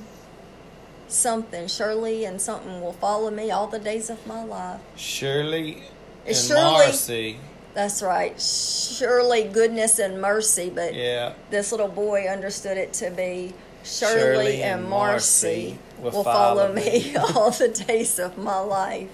something. 1.08 1.66
Surely 1.68 2.24
and 2.24 2.40
something 2.40 2.80
will 2.80 2.92
follow 2.94 3.30
me 3.30 3.50
all 3.50 3.66
the 3.66 3.78
days 3.78 4.10
of 4.10 4.26
my 4.26 4.42
life. 4.44 4.80
Surely 4.96 5.82
and 6.26 6.36
surely- 6.36 6.62
Marcy. 6.62 7.38
That's 7.74 8.02
right. 8.02 8.40
Surely 8.40 9.44
goodness 9.44 9.98
and 9.98 10.20
mercy, 10.20 10.70
but 10.70 10.94
Yeah. 10.94 11.32
this 11.50 11.72
little 11.72 11.88
boy 11.88 12.26
understood 12.28 12.78
it 12.78 12.92
to 12.94 13.10
be 13.10 13.52
surely, 13.82 14.20
Shirley 14.20 14.62
and 14.62 14.88
Marcy 14.88 15.78
will 15.98 16.12
will 16.12 16.22
follow 16.24 16.68
follow 16.68 16.72
me 16.72 17.16
all 17.34 17.50
the 17.50 17.68
days 17.68 18.20
of 18.20 18.38
my 18.38 18.60
life. 18.60 19.08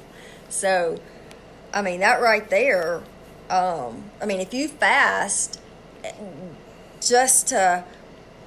So, 0.50 0.98
I 1.72 1.80
mean, 1.80 2.00
that 2.00 2.20
right 2.20 2.48
there, 2.50 3.00
um, 3.48 4.10
I 4.20 4.26
mean, 4.26 4.40
if 4.40 4.52
you 4.52 4.68
fast 4.68 5.58
just 7.00 7.48
to, 7.48 7.84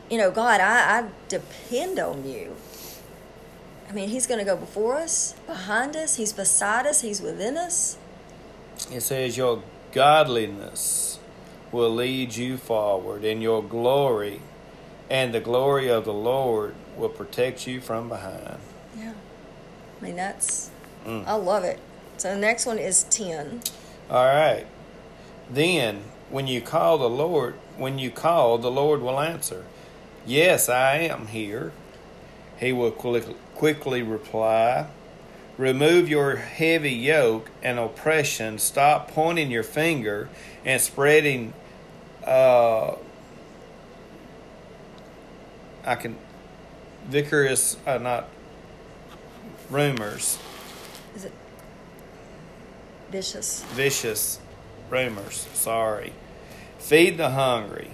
you 0.10 0.18
know, 0.18 0.30
God, 0.32 0.62
I, 0.62 1.00
I 1.00 1.10
depend 1.28 1.98
on 2.00 2.28
you. 2.30 2.56
I 3.94 3.96
mean, 3.96 4.10
He's 4.10 4.26
going 4.26 4.40
to 4.40 4.46
go 4.46 4.58
before 4.58 4.96
us, 4.96 5.36
behind 5.46 5.96
us, 5.96 6.16
He's 6.16 6.34
beside 6.34 6.88
us, 6.88 7.02
He's 7.02 7.22
within 7.22 7.58
us. 7.58 7.96
It 8.92 9.02
says 9.02 9.38
your 9.38 9.62
godliness 9.92 11.20
will 11.72 11.92
lead 11.92 12.36
you 12.36 12.58
forward, 12.58 13.24
and 13.24 13.40
your 13.44 13.62
glory 13.62 14.42
and 15.12 15.32
the 15.32 15.40
glory 15.40 15.90
of 15.90 16.06
the 16.06 16.14
Lord 16.14 16.74
will 16.98 17.10
protect 17.10 17.68
you 17.68 17.80
from 17.80 18.10
behind. 18.10 18.58
Yeah. 18.98 19.14
I 20.02 20.04
mean, 20.04 20.16
that's, 20.16 20.72
Mm. 21.06 21.28
I 21.28 21.36
love 21.36 21.64
it. 21.64 21.80
So 22.18 22.34
the 22.34 22.40
next 22.40 22.66
one 22.66 22.80
is 22.80 23.04
10. 23.04 23.62
All 24.10 24.26
right. 24.26 24.66
Then, 25.52 26.06
when 26.32 26.48
you 26.48 26.62
call 26.62 26.98
the 26.98 27.10
Lord, 27.10 27.56
when 27.78 28.00
you 28.00 28.10
call, 28.10 28.58
the 28.58 28.72
Lord 28.72 29.02
will 29.02 29.20
answer. 29.20 29.66
Yes, 30.26 30.68
I 30.68 30.96
am 30.96 31.28
here. 31.28 31.74
He 32.58 32.72
will 32.72 32.92
quick- 32.92 33.36
quickly 33.56 34.02
reply. 34.02 34.88
Remove 35.58 36.10
your 36.10 36.36
heavy 36.38 36.92
yoke 36.92 37.50
and 37.62 37.78
oppression. 37.80 38.58
Stop 38.58 39.12
pointing 39.12 39.52
your 39.52 39.64
finger 39.64 40.30
and 40.66 40.82
spreading. 40.82 41.54
Uh, 42.26 42.96
I 45.86 45.96
can. 45.96 46.16
Vicarious, 47.08 47.76
uh, 47.86 47.98
not 47.98 48.30
rumors, 49.70 50.40
Is 51.16 51.26
it 51.26 51.34
vicious? 53.12 53.64
vicious 53.74 54.40
rumors. 54.90 55.48
Sorry. 55.54 56.14
Feed 56.80 57.18
the 57.18 57.32
hungry 57.32 57.92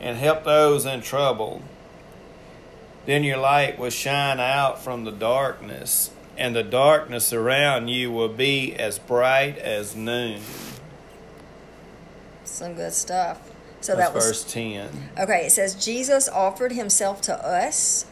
and 0.00 0.16
help 0.16 0.42
those 0.44 0.84
in 0.84 1.00
trouble. 1.00 1.62
Then 3.06 3.24
your 3.24 3.38
light 3.38 3.78
will 3.78 3.90
shine 3.90 4.40
out 4.40 4.82
from 4.82 5.04
the 5.04 5.10
darkness, 5.10 6.10
and 6.36 6.54
the 6.54 6.62
darkness 6.62 7.32
around 7.32 7.88
you 7.88 8.10
will 8.10 8.28
be 8.28 8.74
as 8.74 8.98
bright 8.98 9.58
as 9.58 9.96
noon. 9.96 10.40
Some 12.44 12.74
good 12.74 12.92
stuff. 12.92 13.40
So 13.80 13.96
That's 13.96 14.10
that 14.10 14.14
was 14.14 14.26
verse 14.26 14.44
10. 14.44 15.10
okay. 15.18 15.46
It 15.46 15.52
says 15.52 15.74
Jesus 15.74 16.28
offered 16.28 16.72
himself 16.72 17.22
to 17.22 17.34
us. 17.34 18.04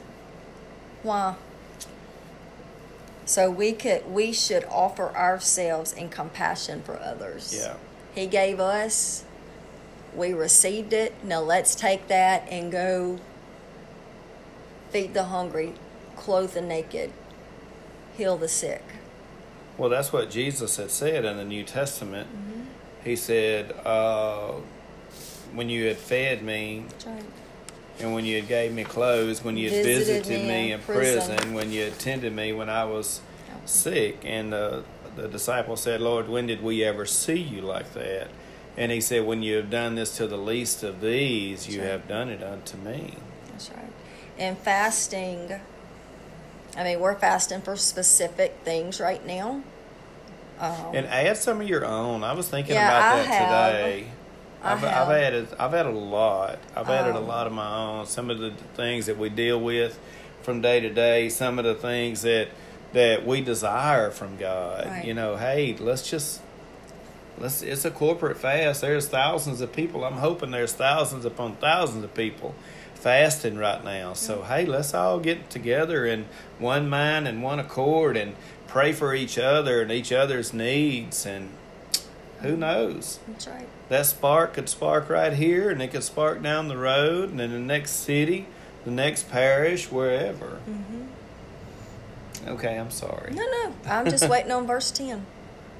Why? 1.02 1.35
So 3.26 3.50
we 3.50 3.73
could 3.73 4.11
we 4.11 4.33
should 4.33 4.64
offer 4.64 5.14
ourselves 5.14 5.92
in 5.92 6.09
compassion 6.09 6.80
for 6.83 6.99
others. 6.99 7.54
Yeah. 7.54 7.75
He 8.14 8.26
gave 8.26 8.59
us. 8.59 9.25
We 10.16 10.33
received 10.33 10.95
it. 10.95 11.23
Now 11.23 11.40
let's 11.40 11.75
take 11.75 12.09
that 12.09 12.49
and 12.49 12.73
go 12.73 13.21
feed 14.90 15.14
the 15.14 15.25
hungry, 15.25 15.75
clothe 16.16 16.52
the 16.52 16.61
naked, 16.61 17.12
heal 18.16 18.37
the 18.37 18.49
sick. 18.49 18.83
Well, 19.76 19.88
that's 19.88 20.12
what 20.12 20.30
Jesus 20.30 20.76
had 20.76 20.90
said 20.90 21.25
in 21.25 21.37
the 21.37 21.45
New 21.45 21.62
Testament. 21.62 22.28
Mm-hmm. 22.28 22.62
He 23.04 23.16
said, 23.16 23.73
uh, 23.85 24.54
when 25.52 25.68
you 25.68 25.87
had 25.87 25.97
fed 25.97 26.42
me, 26.42 26.85
right. 27.07 27.23
and 28.00 28.12
when 28.12 28.25
you 28.25 28.37
had 28.37 28.49
gave 28.49 28.73
me 28.73 28.85
clothes, 28.85 29.42
when 29.42 29.57
you 29.57 29.71
had 29.71 29.85
Visited 29.85 30.26
visited, 30.26 30.42
me 30.42 30.49
me 30.49 30.73
in 30.73 30.80
prison, 30.80 31.37
prison. 31.37 31.54
when 31.54 31.71
you 31.71 31.87
attended 31.87 32.35
me 32.35 32.52
when 32.52 32.68
I 32.68 32.85
was 32.85 33.21
sick. 33.64 34.18
And 34.25 34.52
uh, 34.52 34.83
the 35.16 35.28
disciple 35.28 35.76
said, 35.76 36.00
Lord, 36.00 36.28
when 36.28 36.47
did 36.47 36.62
we 36.62 36.85
ever 36.85 37.07
see 37.07 37.38
you 37.38 37.62
like 37.62 37.92
that? 37.95 38.28
And 38.76 38.92
he 38.92 39.00
said, 39.00 39.26
When 39.26 39.42
you 39.42 39.57
have 39.57 39.71
done 39.71 39.97
this 39.97 40.16
to 40.18 40.26
the 40.26 40.38
least 40.38 40.83
of 40.83 41.00
these, 41.00 41.68
you 41.68 41.80
right. 41.80 41.90
have 41.90 42.07
done 42.07 42.28
it 42.28 42.42
unto 42.42 42.76
me. 42.76 43.16
That's 43.50 43.71
right. 43.71 43.92
And 44.38 44.57
fasting, 44.59 45.61
I 46.76 46.85
mean, 46.85 47.00
we're 47.00 47.14
fasting 47.16 47.61
for 47.61 47.76
specific 47.76 48.57
things 48.64 49.00
right 49.00 49.25
now. 49.26 49.62
Um, 50.61 50.75
And 50.95 51.07
add 51.07 51.37
some 51.37 51.61
of 51.61 51.68
your 51.68 51.85
own. 51.85 52.23
I 52.25 52.33
was 52.33 52.49
thinking 52.49 52.75
Yeah, 52.75 52.88
about 52.88 53.12
I 53.12 53.16
that 53.16 53.26
have. 53.26 53.49
today. 53.73 54.07
I 54.62 54.73
I've, 54.73 54.78
have. 54.80 55.09
I've 55.09 55.16
added 55.16 55.49
I've 55.59 55.75
added 55.75 55.95
a 55.95 55.99
lot. 55.99 56.59
I've 56.76 56.88
added 56.88 57.14
a 57.14 57.18
Um, 57.18 57.26
lot 57.28 57.47
of 57.47 57.52
my 57.52 57.76
own. 57.76 58.07
Some 58.07 58.28
of 58.30 58.38
the 58.38 58.50
things 58.75 59.07
that 59.07 59.16
we 59.18 59.28
deal 59.28 59.61
with 59.61 59.99
from 60.42 60.61
day 60.61 60.80
to 60.80 60.90
day. 60.90 61.28
Some 61.28 61.59
of 61.59 61.64
the 61.64 61.75
things 61.75 62.23
that 62.23 62.49
that 62.92 63.25
we 63.26 63.40
desire 63.40 64.11
from 64.11 64.37
God. 64.37 64.87
Right. 64.87 65.04
You 65.04 65.14
know, 65.14 65.37
hey, 65.37 65.76
let's 65.78 66.09
just 66.11 66.40
let's. 67.38 67.62
It's 67.62 67.85
a 67.85 67.90
corporate 67.92 68.37
fast. 68.38 68.80
There's 68.80 69.07
thousands 69.07 69.61
of 69.61 69.73
people. 69.73 70.04
I'm 70.04 70.14
hoping 70.18 70.50
there's 70.50 70.73
thousands 70.73 71.25
upon 71.25 71.54
thousands 71.57 72.02
of 72.04 72.14
people 72.14 72.54
fasting 72.99 73.57
right 73.57 73.83
now. 73.85 74.12
So 74.12 74.43
hey, 74.43 74.67
let's 74.67 74.93
all 74.95 75.21
get 75.21 75.49
together 75.50 76.05
in 76.07 76.26
one 76.59 76.88
mind 76.88 77.26
and 77.28 77.43
one 77.43 77.59
accord 77.59 78.17
and 78.17 78.35
pray 78.67 78.93
for 78.93 79.14
each 79.14 79.38
other 79.38 79.81
and 79.83 79.90
each 79.90 80.12
other's 80.12 80.52
needs 80.52 81.25
and 81.25 81.50
who 82.43 82.55
knows 82.57 83.19
that's 83.26 83.49
right. 83.49 83.67
that 83.88 84.05
spark 84.07 84.52
could 84.55 84.69
spark 84.69 85.09
right 85.09 85.33
here 85.33 85.71
and 85.71 85.81
it 85.83 85.88
could 85.88 86.02
spark 86.05 86.40
down 86.43 86.69
the 86.69 86.76
road 86.76 87.31
and 87.31 87.40
in 87.40 87.50
the 87.50 87.59
next 87.59 87.93
city 87.93 88.47
the 88.85 88.90
next 88.90 89.28
parish 89.31 89.90
wherever 89.90 90.61
mm-hmm. 90.69 91.07
okay 92.49 92.78
i'm 92.78 92.90
sorry 92.90 93.33
No, 93.33 93.43
no. 93.43 93.75
I'm 93.88 94.05
just 94.11 94.28
waiting 94.31 94.52
on 94.52 94.67
verse 94.67 94.90
10. 94.90 95.25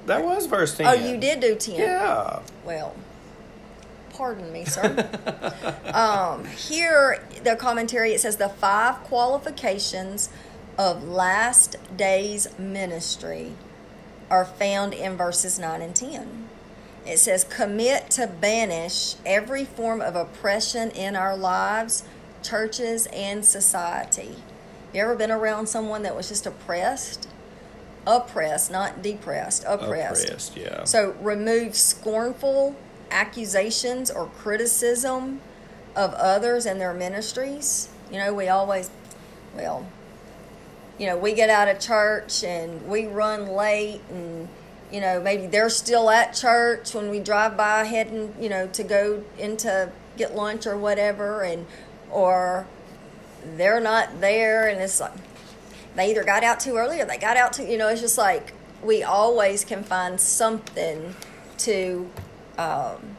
that 0.07 0.23
was 0.23 0.47
verse 0.47 0.75
10 0.75 0.87
Oh, 0.87 0.93
you 0.93 1.17
did 1.17 1.39
do 1.39 1.55
10. 1.55 1.75
yeah 1.75 2.39
Well, 2.65 2.95
pardon 4.19 4.51
me, 4.51 4.65
sir. 4.65 4.83
um, 5.93 6.43
here, 6.43 7.23
the 7.45 7.55
commentary, 7.55 8.11
it 8.11 8.19
says 8.19 8.35
the 8.35 8.49
five 8.49 8.95
qualifications 9.05 10.29
of 10.77 11.05
last 11.05 11.77
days 11.95 12.47
ministry 12.59 13.53
are 14.29 14.43
found 14.43 14.93
in 14.93 15.15
verses 15.15 15.57
9 15.57 15.81
and 15.81 15.95
10. 15.95 16.49
It 17.07 17.17
says, 17.17 17.45
commit 17.45 18.11
to 18.11 18.27
banish 18.27 19.15
every 19.25 19.63
form 19.63 20.01
of 20.01 20.17
oppression 20.17 20.91
in 20.91 21.15
our 21.15 21.37
lives, 21.37 22.03
churches, 22.43 23.07
and 23.13 23.45
society. 23.45 24.35
You 24.93 25.01
ever 25.01 25.15
been 25.15 25.31
around 25.31 25.67
someone 25.67 26.03
that 26.03 26.13
was 26.13 26.27
just 26.27 26.45
oppressed? 26.45 27.29
Oppressed, 28.05 28.69
not 28.69 29.01
depressed, 29.01 29.63
oppressed. 29.65 30.25
oppressed 30.25 30.57
yeah 30.57 30.83
So 30.83 31.15
remove 31.21 31.75
scornful 31.75 32.75
accusations 33.11 34.09
or 34.11 34.27
criticism 34.27 35.41
of 35.95 36.13
others 36.13 36.65
and 36.65 36.79
their 36.79 36.93
ministries. 36.93 37.89
You 38.11 38.17
know, 38.17 38.33
we 38.33 38.47
always, 38.47 38.89
well, 39.55 39.85
you 40.97 41.07
know, 41.07 41.17
we 41.17 41.33
get 41.33 41.49
out 41.49 41.67
of 41.67 41.79
church 41.79 42.43
and 42.43 42.87
we 42.87 43.07
run 43.07 43.47
late 43.47 44.01
and, 44.09 44.47
you 44.91 45.01
know, 45.01 45.21
maybe 45.21 45.47
they're 45.47 45.69
still 45.69 46.09
at 46.09 46.33
church 46.33 46.93
when 46.93 47.09
we 47.09 47.19
drive 47.19 47.55
by 47.55 47.83
heading, 47.83 48.33
you 48.39 48.49
know, 48.49 48.67
to 48.67 48.83
go 48.83 49.23
into 49.37 49.91
get 50.17 50.35
lunch 50.35 50.67
or 50.67 50.77
whatever 50.77 51.43
and, 51.43 51.65
or 52.11 52.67
they're 53.55 53.79
not 53.79 54.19
there 54.19 54.67
and 54.67 54.81
it's 54.81 54.99
like, 54.99 55.13
they 55.95 56.11
either 56.11 56.23
got 56.23 56.43
out 56.43 56.59
too 56.59 56.77
early 56.77 57.01
or 57.01 57.05
they 57.05 57.17
got 57.17 57.35
out 57.35 57.53
too 57.53 57.63
you 57.63 57.77
know 57.77 57.87
it's 57.87 58.01
just 58.01 58.17
like 58.17 58.53
we 58.83 59.03
always 59.03 59.65
can 59.65 59.83
find 59.83 60.19
something 60.19 61.13
to 61.57 62.09
um, 62.59 63.17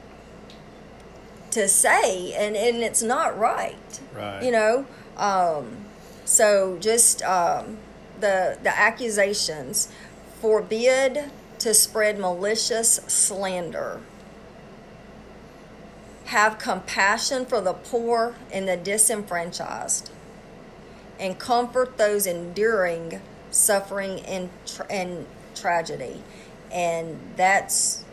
to 1.50 1.66
say 1.66 2.32
and 2.34 2.56
and 2.56 2.76
it's 2.76 3.02
not 3.02 3.36
right 3.38 4.00
right. 4.14 4.42
you 4.42 4.50
know? 4.50 4.86
Um, 5.16 5.76
so 6.24 6.78
just 6.80 7.22
um, 7.22 7.78
the 8.20 8.58
the 8.62 8.76
accusations 8.76 9.90
forbid 10.40 11.30
to 11.58 11.74
spread 11.74 12.18
malicious 12.18 13.00
slander. 13.06 14.00
Have 16.26 16.58
compassion 16.58 17.44
for 17.44 17.60
the 17.60 17.72
poor 17.72 18.36
and 18.52 18.68
the 18.68 18.76
disenfranchised 18.76 20.10
and 21.18 21.38
comfort 21.38 21.98
those 21.98 22.26
enduring 22.26 23.20
suffering 23.50 24.20
and 24.20 24.48
tra- 24.64 24.86
and 24.88 25.26
tragedy. 25.54 26.22
And 26.70 27.18
that's 27.36 28.04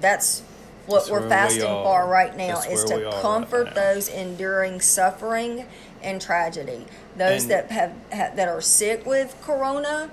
that's 0.00 0.42
what 0.86 1.00
That's 1.00 1.10
we're 1.10 1.28
fasting 1.28 1.64
are. 1.64 1.84
for 1.84 2.08
right 2.08 2.36
now 2.36 2.56
That's 2.56 2.66
is 2.66 2.84
to 2.84 2.94
are 2.96 3.04
right 3.12 3.22
comfort 3.22 3.74
those 3.74 4.08
enduring 4.08 4.80
suffering 4.80 5.66
and 6.02 6.20
tragedy. 6.20 6.86
Those 7.16 7.42
And- 7.42 7.50
that 7.52 7.70
have, 7.70 7.92
have 8.10 8.36
that 8.36 8.48
are 8.48 8.60
sick 8.60 9.06
with 9.06 9.36
corona 9.42 10.10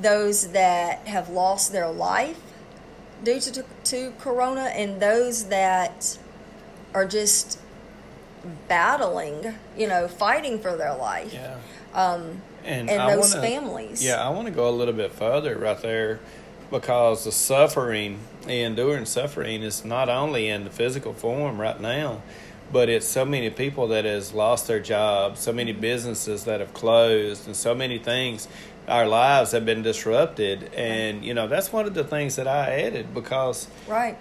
those 0.00 0.48
that 0.52 1.00
have 1.08 1.28
lost 1.28 1.72
their 1.72 1.88
life 1.90 2.38
due 3.24 3.40
to, 3.40 3.64
to 3.82 4.12
corona 4.20 4.66
and 4.74 5.00
those 5.02 5.46
that 5.46 6.16
are 6.94 7.04
just 7.04 7.58
battling 8.68 9.54
you 9.76 9.86
know 9.88 10.08
fighting 10.08 10.58
for 10.58 10.76
their 10.76 10.94
life. 10.94 11.32
Yeah. 11.34 11.56
Um, 11.94 12.42
and, 12.64 12.88
and 12.90 13.10
those 13.18 13.34
wanna- 13.34 13.46
families. 13.48 14.04
Yeah 14.04 14.24
i 14.24 14.28
want 14.28 14.46
to 14.46 14.52
go 14.52 14.68
a 14.68 14.70
little 14.70 14.94
bit 14.94 15.10
further 15.12 15.56
right 15.56 15.80
there 15.80 16.20
because 16.70 17.24
the 17.24 17.32
suffering 17.32 18.18
the 18.46 18.62
enduring 18.62 19.04
suffering 19.04 19.62
is 19.62 19.84
not 19.84 20.08
only 20.08 20.48
in 20.48 20.64
the 20.64 20.70
physical 20.70 21.12
form 21.12 21.60
right 21.60 21.80
now 21.80 22.22
but 22.70 22.88
it's 22.88 23.06
so 23.06 23.24
many 23.24 23.48
people 23.48 23.88
that 23.88 24.04
has 24.04 24.32
lost 24.34 24.66
their 24.66 24.80
jobs 24.80 25.40
so 25.40 25.52
many 25.52 25.72
businesses 25.72 26.44
that 26.44 26.60
have 26.60 26.72
closed 26.74 27.46
and 27.46 27.56
so 27.56 27.74
many 27.74 27.98
things 27.98 28.48
our 28.86 29.06
lives 29.06 29.52
have 29.52 29.64
been 29.64 29.82
disrupted 29.82 30.72
and 30.74 31.24
you 31.24 31.34
know 31.34 31.48
that's 31.48 31.72
one 31.72 31.86
of 31.86 31.94
the 31.94 32.04
things 32.04 32.36
that 32.36 32.46
i 32.46 32.70
added 32.82 33.14
because 33.14 33.68
right 33.86 34.18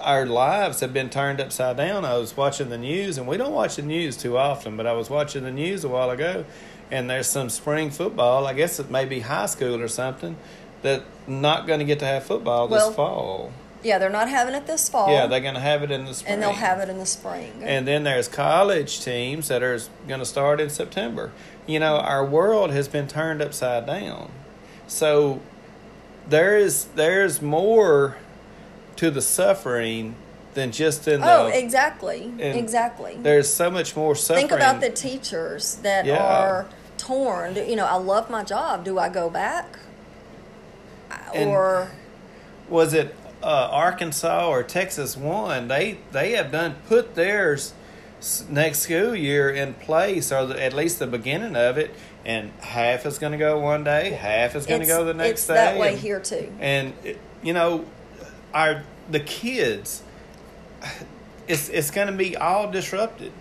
our 0.00 0.26
lives 0.26 0.80
have 0.80 0.92
been 0.92 1.08
turned 1.08 1.40
upside 1.40 1.76
down. 1.76 2.04
I 2.04 2.18
was 2.18 2.36
watching 2.36 2.68
the 2.68 2.76
news, 2.76 3.16
and 3.16 3.26
we 3.26 3.36
don't 3.36 3.52
watch 3.52 3.76
the 3.76 3.82
news 3.82 4.16
too 4.16 4.36
often, 4.36 4.76
but 4.76 4.86
I 4.86 4.92
was 4.92 5.08
watching 5.08 5.44
the 5.44 5.52
news 5.52 5.84
a 5.84 5.88
while 5.88 6.10
ago, 6.10 6.44
and 6.90 7.08
there's 7.08 7.28
some 7.28 7.48
spring 7.48 7.90
football. 7.90 8.46
I 8.46 8.52
guess 8.52 8.78
it 8.78 8.90
may 8.90 9.04
be 9.04 9.20
high 9.20 9.46
school 9.46 9.80
or 9.80 9.88
something 9.88 10.36
that 10.84 11.02
not 11.26 11.66
going 11.66 11.78
to 11.80 11.84
get 11.84 11.98
to 11.98 12.04
have 12.06 12.22
football 12.24 12.68
this 12.68 12.94
fall. 12.94 13.50
yeah 13.82 13.98
they're 13.98 14.10
not 14.10 14.28
having 14.28 14.54
it 14.54 14.66
this 14.66 14.88
fall 14.88 15.10
Yeah, 15.10 15.26
they're 15.26 15.40
going 15.40 15.54
to 15.54 15.60
have 15.60 15.82
it 15.82 15.90
in 15.90 16.04
the 16.04 16.14
spring, 16.14 16.32
and 16.34 16.42
they'll 16.42 16.52
have 16.52 16.78
it 16.78 16.88
in 16.88 16.98
the 16.98 17.06
spring 17.06 17.52
And 17.62 17.88
then 17.88 18.04
there's 18.04 18.28
college 18.28 19.02
teams 19.02 19.48
that 19.48 19.62
are 19.62 19.78
going 20.06 20.20
to 20.20 20.26
start 20.26 20.60
in 20.60 20.70
September. 20.70 21.32
You 21.66 21.80
know, 21.80 21.96
our 21.96 22.24
world 22.24 22.70
has 22.72 22.88
been 22.88 23.08
turned 23.08 23.40
upside 23.42 23.86
down. 23.86 24.30
So 24.86 25.40
there 26.28 26.56
is 26.58 26.84
there's 26.94 27.40
more 27.42 28.16
to 28.96 29.10
the 29.10 29.22
suffering 29.22 30.14
than 30.54 30.70
just 30.72 31.08
in 31.08 31.20
oh 31.22 31.46
the 31.50 31.58
exactly 31.58 32.32
exactly 32.38 33.16
there's 33.20 33.52
so 33.52 33.70
much 33.70 33.96
more 33.96 34.14
suffering. 34.14 34.48
think 34.48 34.52
about 34.60 34.80
the 34.80 34.88
teachers 34.90 35.74
that 35.82 36.06
Yeah. 36.06 36.22
are 36.22 36.66
torn 36.96 37.56
you 37.56 37.74
know 37.76 37.84
i 37.86 37.96
love 37.96 38.30
my 38.30 38.44
job 38.44 38.84
do 38.84 38.98
i 38.98 39.08
go 39.08 39.28
back 39.28 39.78
And- 41.34 41.50
or 41.50 41.90
was 42.68 42.94
it 42.94 43.14
uh, 43.42 43.68
Arkansas 43.70 44.48
or 44.48 44.62
Texas 44.62 45.16
one, 45.16 45.68
they 45.68 45.98
they 46.12 46.32
have 46.32 46.50
done 46.50 46.76
put 46.88 47.14
theirs 47.14 47.74
next 48.48 48.80
school 48.80 49.14
year 49.14 49.50
in 49.50 49.74
place, 49.74 50.32
or 50.32 50.46
the, 50.46 50.62
at 50.62 50.72
least 50.72 50.98
the 50.98 51.06
beginning 51.06 51.54
of 51.54 51.76
it, 51.76 51.90
and 52.24 52.50
half 52.60 53.04
is 53.04 53.18
going 53.18 53.32
to 53.32 53.38
go 53.38 53.60
one 53.60 53.84
day, 53.84 54.10
half 54.12 54.54
is 54.56 54.64
going 54.64 54.80
to 54.80 54.86
go 54.86 55.04
the 55.04 55.12
next 55.12 55.30
it's 55.40 55.46
day. 55.48 55.54
that 55.54 55.78
way 55.78 55.90
and- 55.92 55.98
here 55.98 56.20
too. 56.20 56.50
and 56.58 56.94
it- 57.04 57.18
you 57.42 57.52
know 57.52 57.84
our 58.54 58.82
the 59.10 59.20
kids 59.20 60.02
it's 61.46 61.68
it's 61.68 61.90
going 61.90 62.06
to 62.06 62.12
be 62.14 62.36
all 62.36 62.70
disrupted 62.70 63.32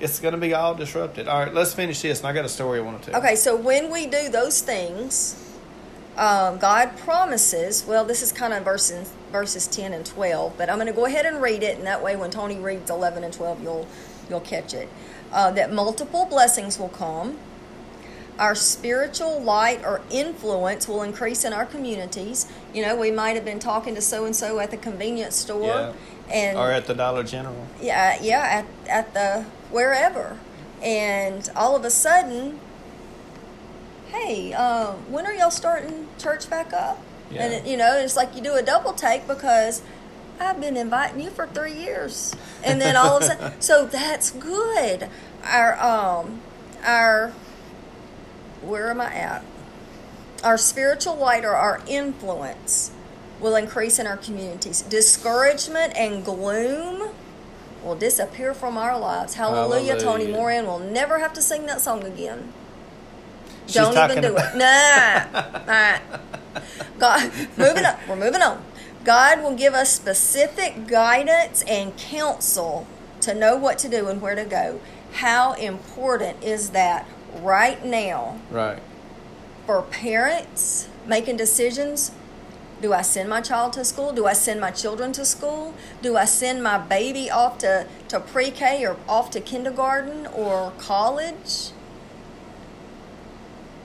it's 0.00 0.18
going 0.18 0.32
to 0.32 0.40
be 0.40 0.54
all 0.54 0.74
disrupted 0.74 1.28
all 1.28 1.40
right 1.40 1.52
let's 1.52 1.74
finish 1.74 2.00
this 2.00 2.20
and 2.20 2.28
i 2.28 2.32
got 2.32 2.44
a 2.44 2.48
story 2.48 2.78
i 2.78 2.82
want 2.82 3.02
to 3.02 3.10
tell 3.10 3.20
Okay, 3.20 3.36
so 3.36 3.54
when 3.54 3.90
we 3.90 4.06
do 4.06 4.28
those 4.30 4.62
things, 4.62 5.36
um, 6.16 6.58
God 6.58 6.96
promises. 6.98 7.84
Well, 7.86 8.04
this 8.04 8.22
is 8.22 8.32
kind 8.32 8.52
of 8.52 8.64
verses 8.64 9.12
verses 9.32 9.66
ten 9.66 9.92
and 9.92 10.06
twelve, 10.06 10.56
but 10.56 10.70
I'm 10.70 10.76
going 10.76 10.86
to 10.86 10.92
go 10.92 11.06
ahead 11.06 11.26
and 11.26 11.42
read 11.42 11.62
it, 11.62 11.76
and 11.76 11.86
that 11.86 12.02
way, 12.02 12.14
when 12.16 12.30
Tony 12.30 12.56
reads 12.58 12.90
eleven 12.90 13.24
and 13.24 13.32
twelve, 13.32 13.62
you'll 13.62 13.86
you'll 14.30 14.40
catch 14.40 14.74
it. 14.74 14.88
Uh, 15.32 15.50
that 15.52 15.72
multiple 15.72 16.24
blessings 16.26 16.78
will 16.78 16.88
come. 16.90 17.38
Our 18.38 18.54
spiritual 18.54 19.40
light 19.40 19.84
or 19.84 20.00
influence 20.10 20.88
will 20.88 21.02
increase 21.02 21.44
in 21.44 21.52
our 21.52 21.66
communities. 21.66 22.46
You 22.72 22.82
know, 22.82 22.96
we 22.96 23.10
might 23.12 23.36
have 23.36 23.44
been 23.44 23.60
talking 23.60 23.94
to 23.94 24.00
so 24.00 24.24
and 24.24 24.34
so 24.34 24.58
at 24.58 24.70
the 24.70 24.76
convenience 24.76 25.36
store, 25.36 25.66
Yeah. 25.66 25.92
and 26.30 26.58
or 26.58 26.70
at 26.70 26.86
the 26.86 26.94
dollar 26.94 27.22
general 27.24 27.66
yeah, 27.80 28.18
yeah, 28.20 28.64
at 28.88 28.88
at 28.88 29.14
the 29.14 29.44
wherever, 29.70 30.38
and 30.82 31.48
all 31.56 31.74
of 31.76 31.84
a 31.84 31.90
sudden, 31.90 32.60
hey, 34.24 34.52
uh, 34.52 34.92
when 35.08 35.26
are 35.26 35.32
y'all 35.32 35.50
starting 35.50 36.08
church 36.18 36.48
back 36.48 36.72
up? 36.72 37.00
And 37.36 37.52
it, 37.52 37.66
you 37.66 37.76
know, 37.76 37.98
it's 37.98 38.16
like 38.16 38.36
you 38.36 38.42
do 38.42 38.54
a 38.54 38.62
double 38.62 38.92
take 38.92 39.26
because 39.26 39.82
I've 40.38 40.60
been 40.60 40.76
inviting 40.76 41.20
you 41.20 41.30
for 41.30 41.46
three 41.46 41.72
years, 41.72 42.34
and 42.62 42.80
then 42.80 42.96
all 42.96 43.16
of 43.16 43.22
a 43.22 43.26
sudden, 43.26 43.52
so 43.60 43.86
that's 43.86 44.30
good. 44.30 45.08
Our 45.42 45.80
um, 45.80 46.40
our 46.84 47.32
where 48.62 48.90
am 48.90 49.00
I 49.00 49.14
at? 49.14 49.44
Our 50.42 50.58
spiritual 50.58 51.16
light 51.16 51.44
or 51.44 51.54
our 51.54 51.80
influence 51.88 52.92
will 53.40 53.56
increase 53.56 53.98
in 53.98 54.06
our 54.06 54.16
communities. 54.16 54.82
Discouragement 54.82 55.96
and 55.96 56.24
gloom 56.24 57.10
will 57.82 57.96
disappear 57.96 58.54
from 58.54 58.76
our 58.76 58.98
lives. 58.98 59.34
Hallelujah. 59.34 59.98
Tony 59.98 60.24
Hallelujah. 60.24 60.36
Moran 60.36 60.66
will 60.66 60.78
never 60.78 61.18
have 61.18 61.32
to 61.34 61.42
sing 61.42 61.66
that 61.66 61.80
song 61.80 62.04
again. 62.04 62.52
She's 63.66 63.74
Don't 63.76 64.10
even 64.10 64.22
do 64.22 64.32
about- 64.34 64.54
it. 64.54 64.58
Nah. 64.58 65.40
All 65.60 65.66
right. 65.66 66.00
God, 66.98 67.32
moving 67.56 67.84
on. 67.84 67.96
We're 68.08 68.16
moving 68.16 68.42
on. 68.42 68.62
God 69.04 69.42
will 69.42 69.54
give 69.54 69.74
us 69.74 69.90
specific 69.92 70.86
guidance 70.86 71.62
and 71.68 71.96
counsel 71.96 72.86
to 73.20 73.34
know 73.34 73.56
what 73.56 73.78
to 73.78 73.88
do 73.88 74.08
and 74.08 74.20
where 74.22 74.34
to 74.34 74.44
go. 74.44 74.80
How 75.12 75.52
important 75.54 76.42
is 76.42 76.70
that 76.70 77.06
right 77.40 77.84
now 77.84 78.38
right 78.50 78.80
for 79.66 79.82
parents 79.82 80.88
making 81.06 81.36
decisions? 81.36 82.12
Do 82.80 82.92
I 82.92 83.02
send 83.02 83.28
my 83.28 83.40
child 83.40 83.72
to 83.74 83.84
school? 83.84 84.12
Do 84.12 84.26
I 84.26 84.32
send 84.34 84.60
my 84.60 84.70
children 84.70 85.12
to 85.12 85.24
school? 85.24 85.74
Do 86.02 86.16
I 86.16 86.24
send 86.26 86.62
my 86.62 86.76
baby 86.78 87.30
off 87.30 87.58
to, 87.58 87.86
to 88.08 88.20
pre 88.20 88.50
K 88.50 88.84
or 88.84 88.96
off 89.08 89.30
to 89.30 89.40
kindergarten 89.40 90.26
or 90.26 90.72
college? 90.78 91.70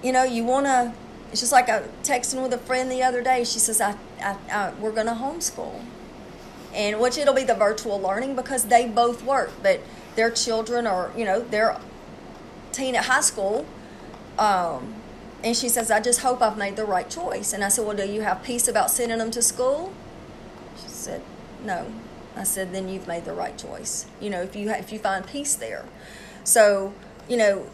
You 0.02 0.12
know, 0.12 0.24
you 0.24 0.44
want 0.44 0.66
to, 0.66 0.94
it's 1.32 1.42
just 1.42 1.52
like 1.52 1.70
I 1.70 1.84
texting 2.04 2.42
with 2.42 2.54
a 2.54 2.58
friend 2.58 2.92
the 2.92 3.04
other 3.04 3.22
day. 3.22 3.44
She 3.44 3.60
says, 3.60 3.82
I, 3.82 3.96
I, 4.22 4.38
I 4.52 4.74
we're 4.80 4.92
going 4.92 5.08
to 5.08 5.14
homeschool. 5.14 5.82
And 6.74 7.00
which 7.00 7.18
it'll 7.18 7.34
be 7.34 7.44
the 7.44 7.56
virtual 7.56 8.00
learning 8.00 8.36
because 8.36 8.66
they 8.66 8.88
both 8.88 9.24
work, 9.24 9.52
but 9.64 9.82
their 10.16 10.30
children 10.30 10.86
are, 10.86 11.12
you 11.18 11.26
know, 11.26 11.40
they're 11.42 11.78
teen 12.72 12.96
at 12.96 13.06
high 13.06 13.22
school. 13.22 13.66
Um, 14.38 14.96
and 15.44 15.56
she 15.56 15.70
says, 15.70 15.90
I 15.90 16.00
just 16.00 16.22
hope 16.22 16.42
I've 16.42 16.58
made 16.58 16.76
the 16.76 16.86
right 16.86 17.10
choice. 17.10 17.54
And 17.54 17.64
I 17.64 17.70
said, 17.70 17.86
Well, 17.86 17.96
do 17.96 18.06
you 18.06 18.22
have 18.22 18.44
peace 18.44 18.68
about 18.68 18.92
sending 18.92 19.18
them 19.18 19.32
to 19.32 19.42
school? 19.42 19.94
She 20.82 20.90
said, 20.90 21.22
No. 21.64 21.92
I 22.36 22.44
said, 22.44 22.74
Then 22.74 22.90
you've 22.90 23.08
made 23.08 23.26
the 23.26 23.34
right 23.34 23.58
choice. 23.58 24.06
You 24.20 24.30
know, 24.30 24.42
if 24.42 24.56
you 24.56 24.70
if 24.70 24.92
you 24.92 25.00
find 25.00 25.26
peace 25.26 25.56
there. 25.56 25.86
So, 26.44 26.94
you 27.28 27.38
know, 27.38 27.68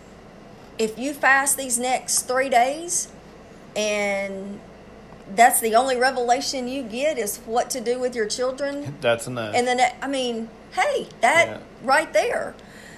if 0.78 0.98
you 1.00 1.14
fast 1.14 1.58
these 1.58 1.78
next 1.80 2.24
three 2.24 2.50
days, 2.50 3.08
and 3.76 4.60
that's 5.36 5.60
the 5.60 5.76
only 5.76 5.98
revelation 5.98 6.68
you 6.68 6.84
get 6.84 7.18
is 7.18 7.38
what 7.40 7.70
to 7.72 7.82
do 7.82 8.00
with 8.00 8.16
your 8.16 8.28
children, 8.28 8.96
that's 9.02 9.28
enough 9.28 9.56
and 9.56 9.68
then 9.68 9.80
I 10.02 10.08
mean, 10.08 10.50
hey, 10.74 11.08
that 11.22 11.48
Yeah. 11.48 11.58
right 11.84 12.12
there. 12.14 12.56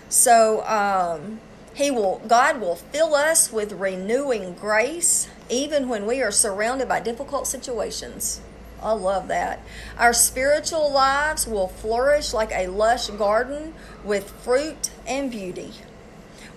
So 0.10 0.66
um, 0.66 1.40
he 1.74 1.92
will, 1.92 2.22
God 2.28 2.60
will 2.60 2.76
fill 2.76 3.14
us 3.14 3.52
with 3.52 3.74
renewing 3.74 4.54
grace, 4.54 5.28
even 5.50 5.90
when 5.90 6.06
we 6.06 6.22
are 6.22 6.32
surrounded 6.32 6.88
by 6.88 7.00
difficult 7.00 7.46
situations. 7.46 8.42
I 8.82 8.92
love 8.94 9.28
that. 9.28 9.60
Our 9.98 10.14
spiritual 10.14 10.92
lives 10.92 11.48
will 11.48 11.68
flourish 11.68 12.34
like 12.34 12.52
a 12.52 12.68
lush 12.68 13.10
garden 13.10 13.74
with 14.04 14.30
fruit 14.30 14.92
and 15.06 15.32
beauty. 15.32 15.72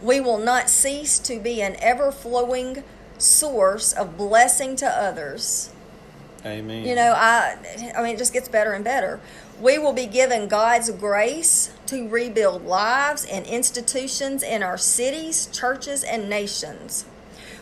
We 0.03 0.21
will 0.21 0.39
not 0.39 0.71
cease 0.71 1.19
to 1.21 1.39
be 1.39 1.61
an 1.61 1.77
ever 1.81 2.11
flowing 2.11 2.83
source 3.19 3.93
of 3.93 4.17
blessing 4.17 4.77
to 4.77 4.87
others. 4.87 5.71
amen 6.45 6.85
You 6.87 6.95
know, 6.95 7.13
I 7.15 7.57
I 7.95 8.03
mean 8.03 8.15
it 8.15 8.19
just 8.19 8.33
gets 8.33 8.49
better 8.49 8.73
and 8.73 8.85
better. 8.85 9.21
We 9.61 9.77
will 9.77 9.93
be 9.93 10.07
given 10.07 10.49
God's 10.49 10.91
grace 10.91 11.75
to 11.87 12.09
rebuild 12.09 12.65
lives 12.65 13.27
and 13.27 13.45
institutions 13.47 14.43
in 14.43 14.63
our 14.63 14.79
cities, 14.79 15.51
churches, 15.53 16.03
and 16.03 16.31
nations. 16.31 17.05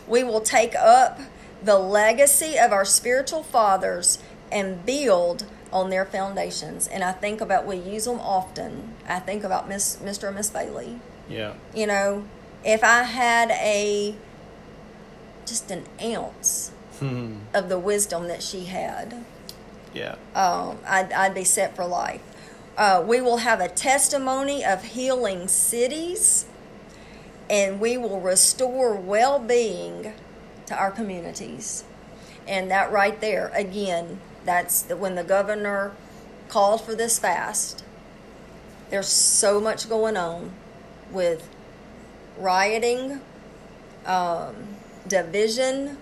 We 0.07 0.23
will 0.23 0.39
take 0.39 0.75
up 0.75 1.19
the 1.61 1.77
legacy 1.77 2.57
of 2.57 2.71
our 2.71 2.85
spiritual 2.85 3.43
fathers 3.43 4.17
and 4.49 4.85
build 4.85 5.45
on 5.73 5.89
their 5.89 6.05
foundations. 6.05 6.87
And 6.87 7.03
I 7.03 7.11
think 7.11 7.41
about 7.41 7.65
we 7.65 7.75
use 7.75 8.05
them 8.05 8.21
often. 8.21 8.93
I 9.05 9.19
think 9.19 9.43
about 9.43 9.67
Miss 9.67 9.97
Mr. 9.97 10.27
and 10.27 10.37
Miss 10.37 10.49
Bailey 10.49 11.01
yeah 11.29 11.53
you 11.73 11.87
know, 11.87 12.25
if 12.63 12.83
I 12.83 13.03
had 13.03 13.51
a 13.51 14.15
just 15.45 15.71
an 15.71 15.85
ounce 16.03 16.71
Hmm. 16.99 17.37
of 17.53 17.69
the 17.69 17.79
wisdom 17.79 18.27
that 18.27 18.43
she 18.43 18.65
had, 18.65 19.23
yeah 19.93 20.15
um, 20.35 20.77
I'd, 20.85 21.13
I'd 21.13 21.33
be 21.33 21.45
set 21.45 21.75
for 21.75 21.85
life. 21.85 22.21
Uh, 22.77 23.03
we 23.05 23.21
will 23.21 23.37
have 23.37 23.61
a 23.61 23.69
testimony 23.69 24.65
of 24.65 24.83
healing 24.83 25.47
cities, 25.47 26.45
and 27.49 27.79
we 27.79 27.97
will 27.97 28.19
restore 28.19 28.95
well 28.95 29.39
being 29.39 30.13
to 30.65 30.75
our 30.75 30.91
communities. 30.91 31.83
And 32.47 32.69
that 32.71 32.91
right 32.91 33.19
there, 33.21 33.51
again, 33.53 34.19
that's 34.43 34.81
the, 34.81 34.97
when 34.97 35.15
the 35.15 35.23
governor 35.23 35.93
called 36.49 36.81
for 36.81 36.95
this 36.95 37.19
fast. 37.19 37.83
There's 38.89 39.07
so 39.07 39.61
much 39.61 39.87
going 39.87 40.17
on 40.17 40.51
with 41.11 41.49
rioting, 42.37 43.21
um, 44.05 44.55
division, 45.07 45.97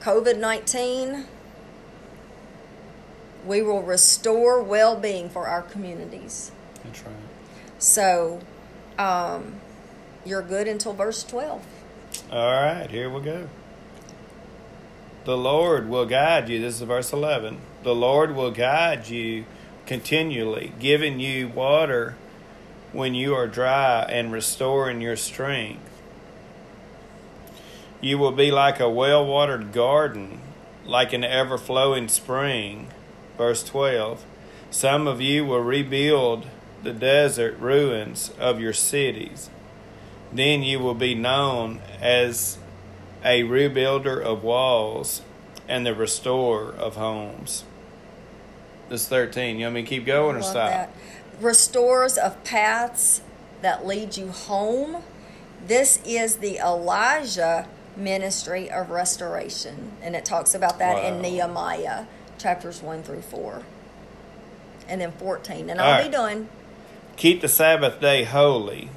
COVID 0.00 0.38
19 0.38 1.24
we 3.44 3.62
will 3.62 3.82
restore 3.82 4.62
well-being 4.62 5.28
for 5.28 5.46
our 5.46 5.62
communities 5.62 6.50
that's 6.84 7.02
right 7.02 7.14
so 7.78 8.40
um, 8.98 9.54
you're 10.24 10.42
good 10.42 10.68
until 10.68 10.92
verse 10.92 11.22
12 11.24 11.64
All 12.30 12.52
right, 12.52 12.90
here 12.90 13.08
we 13.08 13.22
go. 13.22 13.48
The 15.24 15.36
Lord 15.36 15.88
will 15.88 16.06
guide 16.06 16.48
you. 16.48 16.60
This 16.60 16.76
is 16.76 16.80
verse 16.82 17.12
11. 17.12 17.58
The 17.82 17.94
Lord 17.94 18.34
will 18.34 18.50
guide 18.50 19.08
you 19.08 19.44
continually, 19.86 20.72
giving 20.78 21.20
you 21.20 21.48
water 21.48 22.16
when 22.92 23.14
you 23.14 23.34
are 23.34 23.46
dry 23.46 24.02
and 24.08 24.32
restoring 24.32 25.00
your 25.00 25.16
strength. 25.16 25.82
You 28.00 28.18
will 28.18 28.32
be 28.32 28.50
like 28.50 28.80
a 28.80 28.88
well 28.88 29.26
watered 29.26 29.72
garden, 29.72 30.40
like 30.84 31.12
an 31.12 31.24
ever 31.24 31.58
flowing 31.58 32.08
spring. 32.08 32.88
Verse 33.36 33.62
12. 33.64 34.24
Some 34.70 35.06
of 35.06 35.20
you 35.20 35.44
will 35.44 35.60
rebuild 35.60 36.46
the 36.82 36.92
desert 36.92 37.58
ruins 37.58 38.30
of 38.38 38.60
your 38.60 38.72
cities. 38.72 39.50
Then 40.32 40.62
you 40.62 40.78
will 40.78 40.94
be 40.94 41.14
known 41.14 41.80
as 42.00 42.58
a 43.24 43.42
rebuilder 43.42 44.20
of 44.22 44.42
walls 44.42 45.22
and 45.68 45.84
the 45.84 45.94
restorer 45.94 46.72
of 46.72 46.96
homes. 46.96 47.64
This 48.88 49.08
13. 49.08 49.58
You 49.58 49.66
want 49.66 49.74
me 49.74 49.82
to 49.82 49.88
keep 49.88 50.06
going 50.06 50.36
or 50.36 50.42
stop? 50.42 50.70
that. 50.70 50.94
Restores 51.40 52.18
of 52.18 52.42
paths 52.44 53.20
that 53.62 53.86
lead 53.86 54.16
you 54.16 54.28
home. 54.28 55.02
This 55.66 56.00
is 56.04 56.36
the 56.36 56.58
Elijah 56.58 57.68
ministry 57.96 58.70
of 58.70 58.90
restoration, 58.90 59.92
and 60.02 60.14
it 60.14 60.24
talks 60.24 60.54
about 60.54 60.78
that 60.78 61.04
in 61.04 61.20
Nehemiah 61.20 62.06
chapters 62.38 62.82
1 62.82 63.02
through 63.02 63.22
4. 63.22 63.62
And 64.88 65.00
then 65.00 65.12
14. 65.12 65.68
And 65.68 65.80
All 65.80 65.86
I'll 65.86 65.92
right. 65.92 66.06
be 66.06 66.10
done. 66.10 66.48
Keep 67.16 67.40
the 67.40 67.48
Sabbath 67.48 68.00
day 68.00 68.24
holy. 68.24 68.90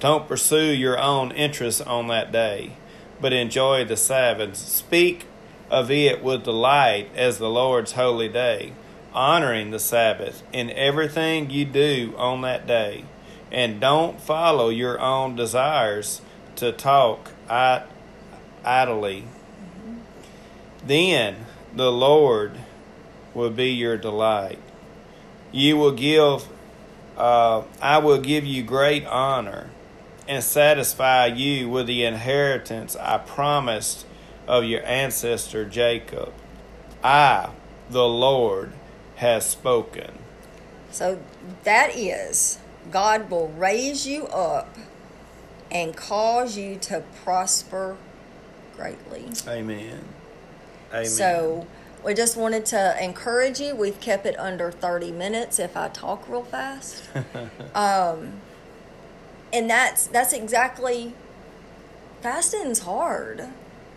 Don't 0.00 0.26
pursue 0.26 0.72
your 0.72 0.98
own 0.98 1.30
interests 1.30 1.80
on 1.80 2.08
that 2.08 2.32
day, 2.32 2.72
but 3.20 3.32
enjoy 3.32 3.84
the 3.84 3.96
Sabbath. 3.96 4.56
Speak 4.56 5.26
of 5.70 5.90
it 5.90 6.22
with 6.22 6.44
delight 6.44 7.08
as 7.14 7.38
the 7.38 7.48
Lord's 7.48 7.92
holy 7.92 8.28
day, 8.28 8.72
honoring 9.12 9.70
the 9.70 9.78
Sabbath 9.78 10.42
in 10.52 10.70
everything 10.70 11.50
you 11.50 11.64
do 11.64 12.14
on 12.16 12.42
that 12.42 12.66
day. 12.66 13.04
And 13.50 13.80
don't 13.80 14.20
follow 14.20 14.68
your 14.68 15.00
own 15.00 15.34
desires 15.36 16.22
to 16.56 16.72
talk 16.72 17.30
idly. 18.64 19.24
Then 20.86 21.46
the 21.74 21.90
Lord 21.90 22.52
will 23.34 23.50
be 23.50 23.70
your 23.70 23.96
delight. 23.96 24.58
You 25.52 25.76
will 25.76 25.92
give 25.92 26.48
uh, 27.16 27.64
I 27.82 27.98
will 27.98 28.18
give 28.18 28.46
you 28.46 28.62
great 28.62 29.04
honor 29.04 29.68
and 30.26 30.42
satisfy 30.42 31.26
you 31.26 31.68
with 31.68 31.86
the 31.86 32.04
inheritance 32.04 32.96
I 32.96 33.18
promised 33.18 34.06
of 34.46 34.64
your 34.64 34.82
ancestor 34.86 35.66
Jacob. 35.66 36.32
I, 37.04 37.50
the 37.90 38.06
Lord, 38.06 38.72
has 39.20 39.46
spoken. 39.46 40.10
So 40.90 41.20
that 41.64 41.94
is, 41.94 42.58
God 42.90 43.28
will 43.30 43.48
raise 43.48 44.06
you 44.06 44.26
up 44.28 44.74
and 45.70 45.94
cause 45.94 46.56
you 46.56 46.76
to 46.76 47.04
prosper 47.22 47.98
greatly. 48.76 49.26
Amen. 49.46 50.00
Amen. 50.90 51.04
So 51.04 51.66
we 52.02 52.14
just 52.14 52.38
wanted 52.38 52.64
to 52.66 52.96
encourage 53.04 53.60
you. 53.60 53.76
We've 53.76 54.00
kept 54.00 54.24
it 54.24 54.38
under 54.38 54.70
30 54.70 55.12
minutes 55.12 55.58
if 55.58 55.76
I 55.76 55.88
talk 55.88 56.26
real 56.26 56.44
fast. 56.44 57.02
um, 57.74 58.40
and 59.52 59.68
that's 59.68 60.06
that's 60.06 60.32
exactly 60.32 61.12
fasting's 62.22 62.80
hard. 62.80 63.48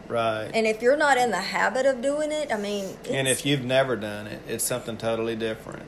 Right. 0.08 0.50
And 0.54 0.66
if 0.68 0.82
you're 0.82 0.98
not 0.98 1.18
in 1.18 1.32
the 1.32 1.42
habit 1.42 1.86
of 1.86 2.02
doing 2.02 2.32
it, 2.32 2.52
I 2.52 2.58
mean, 2.58 2.86
it's, 3.04 3.10
and 3.10 3.28
if 3.28 3.46
you've 3.46 3.64
never 3.64 3.96
done 3.96 4.28
it, 4.28 4.42
it's 4.48 4.64
something 4.64 4.98
totally 4.98 5.36
different. 5.36 5.84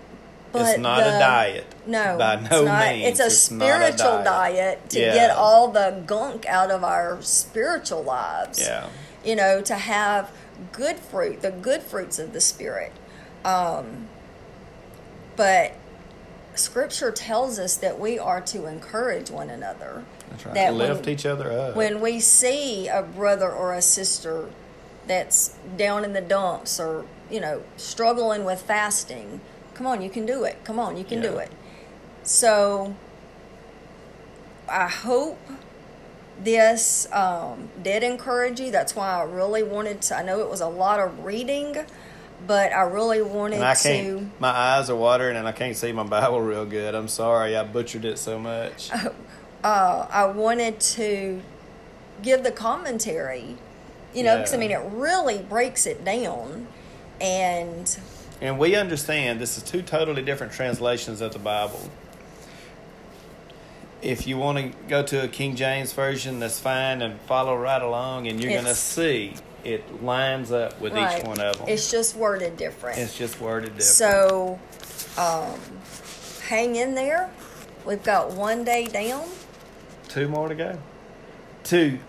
It's 0.54 0.78
not 0.80 1.00
the- 1.04 1.18
a 1.18 1.20
diet. 1.20 1.66
No, 1.86 2.18
by 2.18 2.36
it's 2.36 2.50
no 2.50 2.64
not. 2.64 2.88
means. 2.88 3.20
It's 3.20 3.52
a 3.52 3.54
not 3.56 3.68
a 3.68 3.92
spiritual 3.92 4.24
diet. 4.24 4.90
to 4.92 5.00
Yeah. 5.02 5.14
get 5.14 5.32
all 5.32 5.68
the 5.68 6.02
gunk 6.06 6.46
out 6.46 6.72
of 6.72 6.82
our 6.84 7.18
spiritual 7.22 8.04
lives. 8.04 8.60
Yeah. 8.62 8.88
You 9.26 9.36
know, 9.36 9.60
to 9.62 9.76
have 9.76 10.32
good 10.72 10.98
fruit, 10.98 11.42
the 11.42 11.52
good 11.52 11.84
fruits 11.84 12.20
of 12.20 12.32
the 12.32 12.40
spirit. 12.40 12.94
Um, 13.44 14.08
but 15.36 15.74
Scripture 16.56 17.12
tells 17.12 17.60
us 17.60 17.76
that 17.78 18.00
we 18.00 18.18
are 18.18 18.42
to 18.42 18.66
encourage 18.66 19.30
one 19.30 19.50
another. 19.50 20.04
That's 20.30 20.46
right. 20.46 20.56
That 20.56 20.74
Lift 20.74 21.06
when- 21.06 21.10
each 21.14 21.26
other 21.26 21.52
up. 21.52 21.76
When 21.76 22.02
we 22.02 22.20
see 22.20 22.88
a 22.88 23.02
brother 23.02 23.52
or 23.52 23.74
a 23.74 23.82
sister 23.82 24.50
that's 25.08 25.56
down 25.78 26.04
in 26.04 26.14
the 26.14 26.22
dumps 26.22 26.80
or, 26.80 27.06
you 27.30 27.40
know, 27.40 27.62
struggling 27.78 28.44
with 28.44 28.62
fasting, 28.62 29.42
come 29.74 29.86
on, 29.86 30.02
you 30.02 30.10
can 30.10 30.26
do 30.26 30.44
it. 30.44 30.64
Come 30.64 30.80
on, 30.80 30.98
you 30.98 31.04
can 31.04 31.22
do 31.22 31.38
it. 31.38 31.52
So 32.24 32.96
I 34.68 34.88
hope 34.88 35.40
this 36.42 37.08
um, 37.12 37.70
did 37.82 38.04
encourage 38.04 38.60
you. 38.60 38.72
That's 38.72 38.96
why 38.96 39.20
I 39.20 39.24
really 39.24 39.64
wanted 39.64 40.02
to. 40.04 40.18
I 40.18 40.24
know 40.24 40.40
it 40.40 40.50
was 40.50 40.62
a 40.62 40.68
lot 40.68 41.00
of 41.00 41.24
reading, 41.24 41.86
but 42.48 42.72
I 42.74 42.82
really 42.82 43.22
wanted 43.22 43.56
and 43.56 43.64
I 43.64 43.74
to. 43.74 43.84
can't. 43.84 44.40
My 44.40 44.50
eyes 44.50 44.90
are 44.90 44.96
watering, 44.96 45.38
and 45.38 45.48
I 45.48 45.52
can't 45.52 45.76
see 45.76 45.92
my 45.92 46.04
Bible 46.04 46.42
real 46.42 46.66
good. 46.66 46.96
I'm 46.96 47.08
sorry, 47.08 47.56
I 47.56 47.64
butchered 47.64 48.06
it 48.06 48.18
so 48.18 48.40
much. 48.40 48.92
uh, 49.64 50.08
I 50.10 50.26
wanted 50.26 50.80
to 50.80 51.42
give 52.22 52.44
the 52.44 52.52
commentary, 52.52 53.58
you 54.14 54.24
know, 54.24 54.38
because 54.38 54.54
I 54.54 54.58
mean, 54.58 54.72
it 54.72 54.82
really 54.92 55.40
breaks 55.40 55.86
it 55.86 56.04
down. 56.06 56.68
And 57.22 57.98
And 58.42 58.60
we 58.60 58.76
understand 58.76 59.40
this 59.40 59.58
is 59.58 59.64
two 59.64 59.82
totally 59.82 60.22
different 60.22 60.54
translations 60.54 61.22
of 61.22 61.34
the 61.34 61.40
Bible. 61.40 61.90
If 64.02 64.28
you 64.28 64.38
want 64.38 64.58
to 64.58 64.88
go 64.88 65.02
to 65.02 65.24
a 65.24 65.28
King 65.28 65.56
James 65.56 65.94
version, 65.94 66.40
that's 66.40 66.60
fine, 66.60 67.02
and 67.02 67.20
follow 67.22 67.56
right 67.56 67.82
along, 67.82 68.28
and 68.28 68.40
you're 68.42 68.52
going 68.52 68.66
to 68.66 68.76
see 68.76 69.34
it 69.66 70.04
lines 70.04 70.52
up 70.52 70.80
with 70.80 70.94
right, 70.94 71.20
each 71.20 71.26
one 71.26 71.40
of 71.40 71.58
them. 71.58 71.68
it's 71.68 71.90
just 71.90 72.16
worded 72.16 72.56
different. 72.58 73.00
It's 73.00 73.18
just 73.18 73.42
worded 73.42 73.78
different. 73.78 73.84
so, 73.84 74.60
um, 75.18 75.60
hang 76.48 76.76
in 76.76 76.94
there. 76.94 77.30
We've 77.86 78.04
got 78.04 78.32
one 78.32 78.64
day 78.64 78.86
down. 78.86 79.28
two 80.08 80.28
more 80.28 80.48
to 80.48 80.56
go. 80.56 80.80
Two 81.64 82.00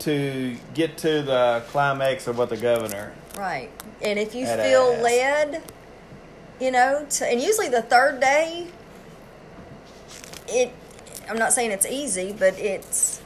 to 0.00 0.56
get 0.74 0.98
to 0.98 1.22
the 1.22 1.62
climax 1.68 2.26
of 2.26 2.38
what 2.38 2.50
the 2.50 2.56
governor. 2.56 3.12
Right. 3.36 3.70
And 4.02 4.18
if 4.18 4.34
you 4.34 4.46
feel 4.46 4.92
ass. 4.92 5.02
led, 5.02 5.62
you 6.60 6.70
know, 6.70 7.06
to, 7.08 7.26
and 7.26 7.40
usually 7.40 7.68
the 7.68 7.82
third 7.82 8.20
day, 8.20 8.68
it, 10.48 10.72
I'm 11.28 11.38
not 11.38 11.52
saying 11.52 11.70
it's 11.70 11.86
easy, 11.86 12.34
but 12.38 12.58
it's, 12.58 13.20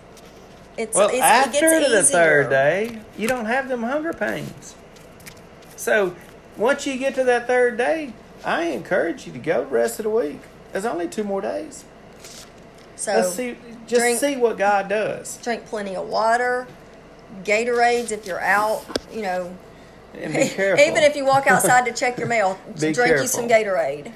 it's, 0.80 0.96
Well, 0.96 1.08
it's, 1.08 1.18
it 1.18 1.22
after 1.22 1.60
gets 1.80 1.90
the 1.90 2.02
third 2.02 2.50
day, 2.50 2.98
you 3.18 3.28
don't 3.28 3.44
have 3.44 3.68
them 3.68 3.82
hunger 3.82 4.12
pains. 4.12 4.74
So 5.76 6.14
once 6.56 6.86
you 6.86 6.96
get 6.96 7.14
to 7.16 7.24
that 7.24 7.46
third 7.46 7.76
day, 7.76 8.12
I 8.44 8.64
encourage 8.64 9.26
you 9.26 9.32
to 9.32 9.38
go 9.38 9.60
the 9.60 9.66
rest 9.66 9.98
of 9.98 10.04
the 10.04 10.10
week. 10.10 10.40
There's 10.72 10.84
only 10.86 11.08
two 11.08 11.24
more 11.24 11.40
days. 11.40 11.84
So 12.96 13.12
Let's 13.14 13.34
see, 13.34 13.56
just 13.86 14.00
drink- 14.00 14.18
see 14.20 14.36
what 14.36 14.58
God 14.58 14.88
does, 14.88 15.38
drink 15.38 15.64
plenty 15.66 15.96
of 15.96 16.06
water, 16.08 16.66
Gatorades 17.44 18.10
if 18.10 18.26
you're 18.26 18.40
out, 18.40 18.84
you 19.12 19.22
know. 19.22 19.56
and 20.14 20.32
be 20.34 20.48
careful. 20.48 20.84
Even 20.84 21.02
if 21.02 21.16
you 21.16 21.24
walk 21.24 21.46
outside 21.46 21.86
to 21.86 21.92
check 21.92 22.18
your 22.18 22.26
mail, 22.36 22.58
drink 22.76 22.96
you 22.98 23.26
some. 23.26 23.48
Gatorade. 23.48 24.12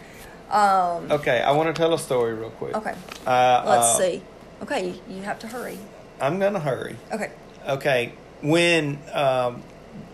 Um, 0.51 1.11
okay, 1.11 1.41
I 1.41 1.53
want 1.53 1.75
to 1.75 1.79
tell 1.81 1.95
a 1.95 1.99
story 1.99 2.35
real 2.35 2.51
quick. 2.51 2.75
okay, 2.77 2.95
Uh, 3.27 3.65
let's 3.67 3.87
uh, 3.87 3.99
see. 3.99 4.23
Okay, 4.63 4.95
you 5.09 5.23
have 5.23 5.39
to 5.41 5.49
hurry. 5.49 5.79
I'm 6.25 6.39
gonna 6.39 6.61
hurry. 6.61 6.97
Okay. 7.13 7.31
Okay, 7.69 8.13
when 8.41 8.99
um, 9.13 9.63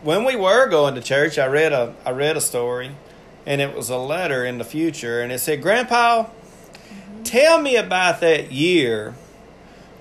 when 0.03 0.25
we 0.25 0.35
were 0.35 0.69
going 0.69 0.97
to 0.97 1.01
church, 1.01 1.39
I 1.39 1.47
read 1.47 1.73
a 1.73 1.95
I 2.05 2.11
read 2.11 2.37
a 2.37 2.41
story, 2.41 2.91
and 3.47 3.61
it 3.61 3.77
was 3.77 3.91
a 3.91 3.97
letter 3.97 4.45
in 4.45 4.59
the 4.59 4.65
future, 4.65 5.21
and 5.21 5.31
it 5.31 5.39
said, 5.39 5.63
"Grandpa, 5.63 6.27
tell 7.23 7.61
me 7.61 7.77
about 7.77 8.21
that 8.21 8.51
year 8.51 9.15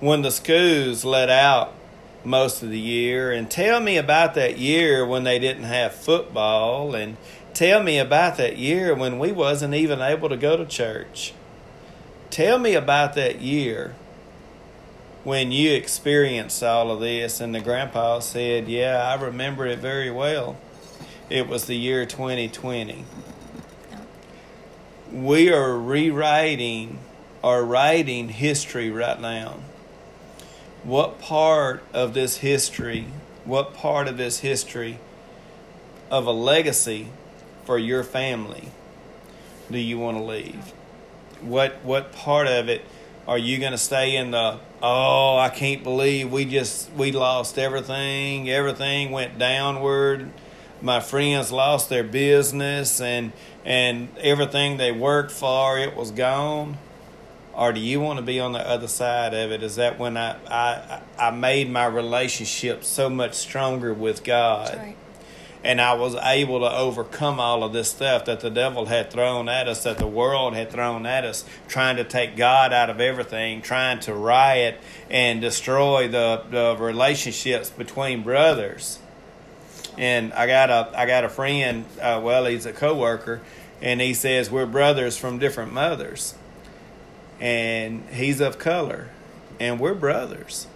when 0.00 0.22
the 0.22 0.32
schools 0.32 1.04
let 1.04 1.30
out 1.30 1.74
most 2.24 2.62
of 2.62 2.70
the 2.70 2.80
year, 2.80 3.30
and 3.30 3.48
tell 3.48 3.80
me 3.80 3.96
about 3.96 4.34
that 4.34 4.58
year 4.58 5.06
when 5.06 5.22
they 5.22 5.38
didn't 5.38 5.64
have 5.64 5.94
football, 5.94 6.92
and 6.92 7.16
tell 7.54 7.82
me 7.82 7.98
about 7.98 8.36
that 8.36 8.56
year 8.56 8.96
when 8.96 9.20
we 9.20 9.30
wasn't 9.30 9.74
even 9.74 10.00
able 10.00 10.28
to 10.28 10.36
go 10.36 10.56
to 10.56 10.66
church. 10.66 11.34
Tell 12.30 12.58
me 12.58 12.74
about 12.74 13.14
that 13.14 13.40
year." 13.40 13.94
When 15.22 15.52
you 15.52 15.72
experienced 15.72 16.62
all 16.62 16.90
of 16.90 17.00
this 17.00 17.40
and 17.40 17.54
the 17.54 17.60
grandpa 17.60 18.18
said 18.18 18.68
yeah 18.68 19.02
i 19.02 19.22
remember 19.22 19.66
it 19.66 19.78
very 19.78 20.10
well. 20.10 20.56
It 21.28 21.46
was 21.46 21.66
the 21.66 21.76
year 21.76 22.06
2020 22.06 23.04
we 25.12 25.52
are 25.52 25.76
rewriting 25.76 26.98
or 27.42 27.64
writing 27.64 28.28
history 28.28 28.90
right 28.90 29.20
now. 29.20 29.56
What 30.84 31.20
part 31.20 31.82
of 31.92 32.14
this 32.14 32.38
history 32.38 33.06
what 33.44 33.74
part 33.74 34.06
of 34.06 34.16
this 34.16 34.40
history 34.40 34.98
of 36.10 36.26
a 36.26 36.30
legacy 36.30 37.08
for 37.64 37.78
your 37.78 38.04
family 38.04 38.68
do 39.70 39.78
you 39.78 39.98
want 39.98 40.18
to 40.18 40.22
leave? 40.22 40.72
What 41.40 41.82
what 41.82 42.12
part 42.12 42.46
of 42.46 42.68
it 42.68 42.82
are 43.26 43.38
you 43.38 43.58
going 43.58 43.72
to 43.72 43.78
stay 43.78 44.16
in 44.16 44.30
the 44.30 44.60
oh 44.82 45.36
i 45.36 45.48
can't 45.48 45.82
believe 45.82 46.30
we 46.32 46.44
just 46.44 46.90
we 46.92 47.12
lost 47.12 47.58
everything. 47.58 48.48
Everything 48.50 49.10
went 49.10 49.38
downward. 49.38 50.30
My 50.82 51.00
friends 51.00 51.52
lost 51.52 51.88
their 51.88 52.04
business 52.04 53.00
and 53.00 53.32
and 53.64 54.08
everything 54.18 54.76
they 54.78 54.92
worked 54.92 55.30
for 55.30 55.78
it 55.78 55.94
was 55.94 56.10
gone. 56.10 56.78
Or 57.52 57.72
do 57.72 57.80
you 57.80 58.00
want 58.00 58.18
to 58.18 58.24
be 58.24 58.40
on 58.40 58.52
the 58.52 58.66
other 58.66 58.88
side 58.88 59.34
of 59.34 59.52
it? 59.52 59.62
Is 59.62 59.76
that 59.76 59.98
when 59.98 60.16
i 60.16 60.36
i 60.48 61.00
i 61.18 61.30
made 61.30 61.70
my 61.70 61.86
relationship 61.86 62.84
so 62.84 63.10
much 63.10 63.34
stronger 63.34 63.92
with 63.92 64.24
god. 64.24 64.94
And 65.62 65.80
I 65.80 65.94
was 65.94 66.14
able 66.14 66.60
to 66.60 66.74
overcome 66.74 67.38
all 67.38 67.62
of 67.62 67.72
this 67.72 67.90
stuff 67.90 68.24
that 68.24 68.40
the 68.40 68.50
devil 68.50 68.86
had 68.86 69.10
thrown 69.10 69.48
at 69.48 69.68
us, 69.68 69.82
that 69.84 69.98
the 69.98 70.06
world 70.06 70.54
had 70.54 70.70
thrown 70.70 71.04
at 71.04 71.24
us, 71.24 71.44
trying 71.68 71.96
to 71.96 72.04
take 72.04 72.36
God 72.36 72.72
out 72.72 72.88
of 72.88 73.00
everything, 73.00 73.60
trying 73.60 74.00
to 74.00 74.14
riot 74.14 74.78
and 75.10 75.40
destroy 75.40 76.08
the, 76.08 76.44
the 76.50 76.76
relationships 76.78 77.68
between 77.68 78.22
brothers. 78.22 78.98
And 79.98 80.32
I 80.32 80.46
got 80.46 80.70
a 80.70 80.98
I 80.98 81.04
got 81.06 81.24
a 81.24 81.28
friend. 81.28 81.84
Uh, 82.00 82.20
well, 82.22 82.46
he's 82.46 82.64
a 82.64 82.72
coworker, 82.72 83.42
and 83.82 84.00
he 84.00 84.14
says 84.14 84.50
we're 84.50 84.64
brothers 84.64 85.18
from 85.18 85.38
different 85.38 85.72
mothers, 85.74 86.34
and 87.38 88.08
he's 88.10 88.40
of 88.40 88.58
color, 88.58 89.10
and 89.58 89.78
we're 89.78 89.94
brothers. 89.94 90.68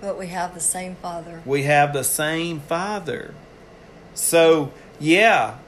But 0.00 0.18
we 0.18 0.26
have 0.28 0.54
the 0.54 0.60
same 0.60 0.96
father. 0.96 1.40
We 1.44 1.64
have 1.64 1.92
the 1.92 2.04
same 2.04 2.60
father. 2.60 3.34
So 4.14 4.72
yeah, 5.00 5.58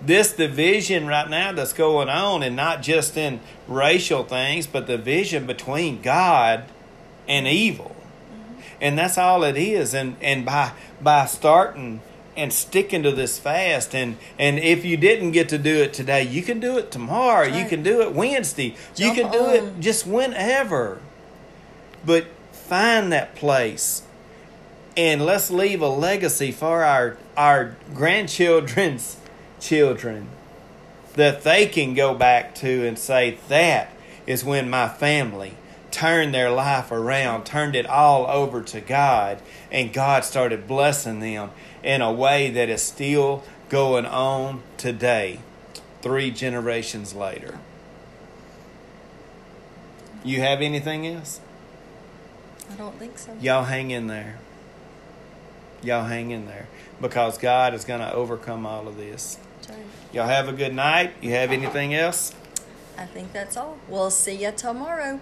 this 0.00 0.32
division 0.32 1.06
right 1.06 1.28
now 1.28 1.52
that's 1.52 1.72
going 1.72 2.08
on, 2.08 2.42
and 2.42 2.54
not 2.56 2.82
just 2.82 3.16
in 3.16 3.40
racial 3.66 4.24
things, 4.24 4.66
but 4.66 4.86
the 4.86 4.96
division 4.96 5.46
between 5.46 6.02
God 6.02 6.64
and 7.28 7.46
evil. 7.46 7.96
Mm-hmm. 7.96 8.60
And 8.80 8.98
that's 8.98 9.18
all 9.18 9.42
it 9.44 9.56
is. 9.56 9.94
And 9.94 10.16
and 10.20 10.44
by 10.44 10.72
by 11.00 11.26
starting 11.26 12.00
and 12.36 12.52
sticking 12.52 13.02
to 13.02 13.10
this 13.12 13.38
fast 13.38 13.94
and 13.94 14.18
and 14.38 14.58
if 14.58 14.84
you 14.84 14.98
didn't 14.98 15.32
get 15.32 15.48
to 15.48 15.58
do 15.58 15.76
it 15.76 15.92
today, 15.92 16.22
you 16.22 16.42
can 16.42 16.60
do 16.60 16.78
it 16.78 16.90
tomorrow. 16.90 17.46
You 17.46 17.66
can 17.66 17.82
do 17.82 18.02
it 18.02 18.12
Wednesday. 18.12 18.76
Jump 18.94 19.16
you 19.16 19.22
can 19.22 19.32
do 19.32 19.48
it 19.48 19.80
just 19.80 20.06
whenever. 20.06 21.00
But 22.04 22.26
find 22.52 23.10
that 23.12 23.34
place 23.34 24.02
and 24.96 25.24
let's 25.24 25.50
leave 25.50 25.82
a 25.82 25.88
legacy 25.88 26.50
for 26.52 26.82
our 26.82 27.16
our 27.36 27.76
grandchildren's 27.94 29.16
children 29.60 30.28
that 31.14 31.42
they 31.42 31.66
can 31.66 31.94
go 31.94 32.14
back 32.14 32.54
to 32.54 32.86
and 32.86 32.98
say 32.98 33.38
that 33.48 33.90
is 34.26 34.44
when 34.44 34.68
my 34.68 34.88
family 34.88 35.54
turned 35.90 36.34
their 36.34 36.50
life 36.50 36.90
around, 36.90 37.44
turned 37.44 37.74
it 37.74 37.86
all 37.86 38.26
over 38.26 38.60
to 38.60 38.80
God, 38.82 39.40
and 39.70 39.92
God 39.94 40.24
started 40.24 40.68
blessing 40.68 41.20
them 41.20 41.50
in 41.82 42.02
a 42.02 42.12
way 42.12 42.50
that 42.50 42.68
is 42.68 42.82
still 42.82 43.42
going 43.70 44.04
on 44.04 44.62
today, 44.76 45.40
three 46.02 46.30
generations 46.30 47.14
later. 47.14 47.58
You 50.22 50.40
have 50.40 50.60
anything 50.60 51.06
else? 51.06 51.40
I 52.70 52.74
don't 52.74 52.98
think 52.98 53.16
so. 53.16 53.34
Y'all 53.40 53.64
hang 53.64 53.90
in 53.90 54.08
there. 54.08 54.38
Y'all 55.86 56.02
hang 56.02 56.32
in 56.32 56.46
there 56.46 56.66
because 57.00 57.38
God 57.38 57.72
is 57.72 57.84
going 57.84 58.00
to 58.00 58.12
overcome 58.12 58.66
all 58.66 58.88
of 58.88 58.96
this. 58.96 59.38
Y'all 60.12 60.26
have 60.26 60.48
a 60.48 60.52
good 60.52 60.74
night. 60.74 61.12
You 61.20 61.30
have 61.30 61.52
anything 61.52 61.94
else? 61.94 62.34
I 62.98 63.06
think 63.06 63.32
that's 63.32 63.56
all. 63.56 63.78
We'll 63.88 64.10
see 64.10 64.42
you 64.42 64.50
tomorrow. 64.50 65.20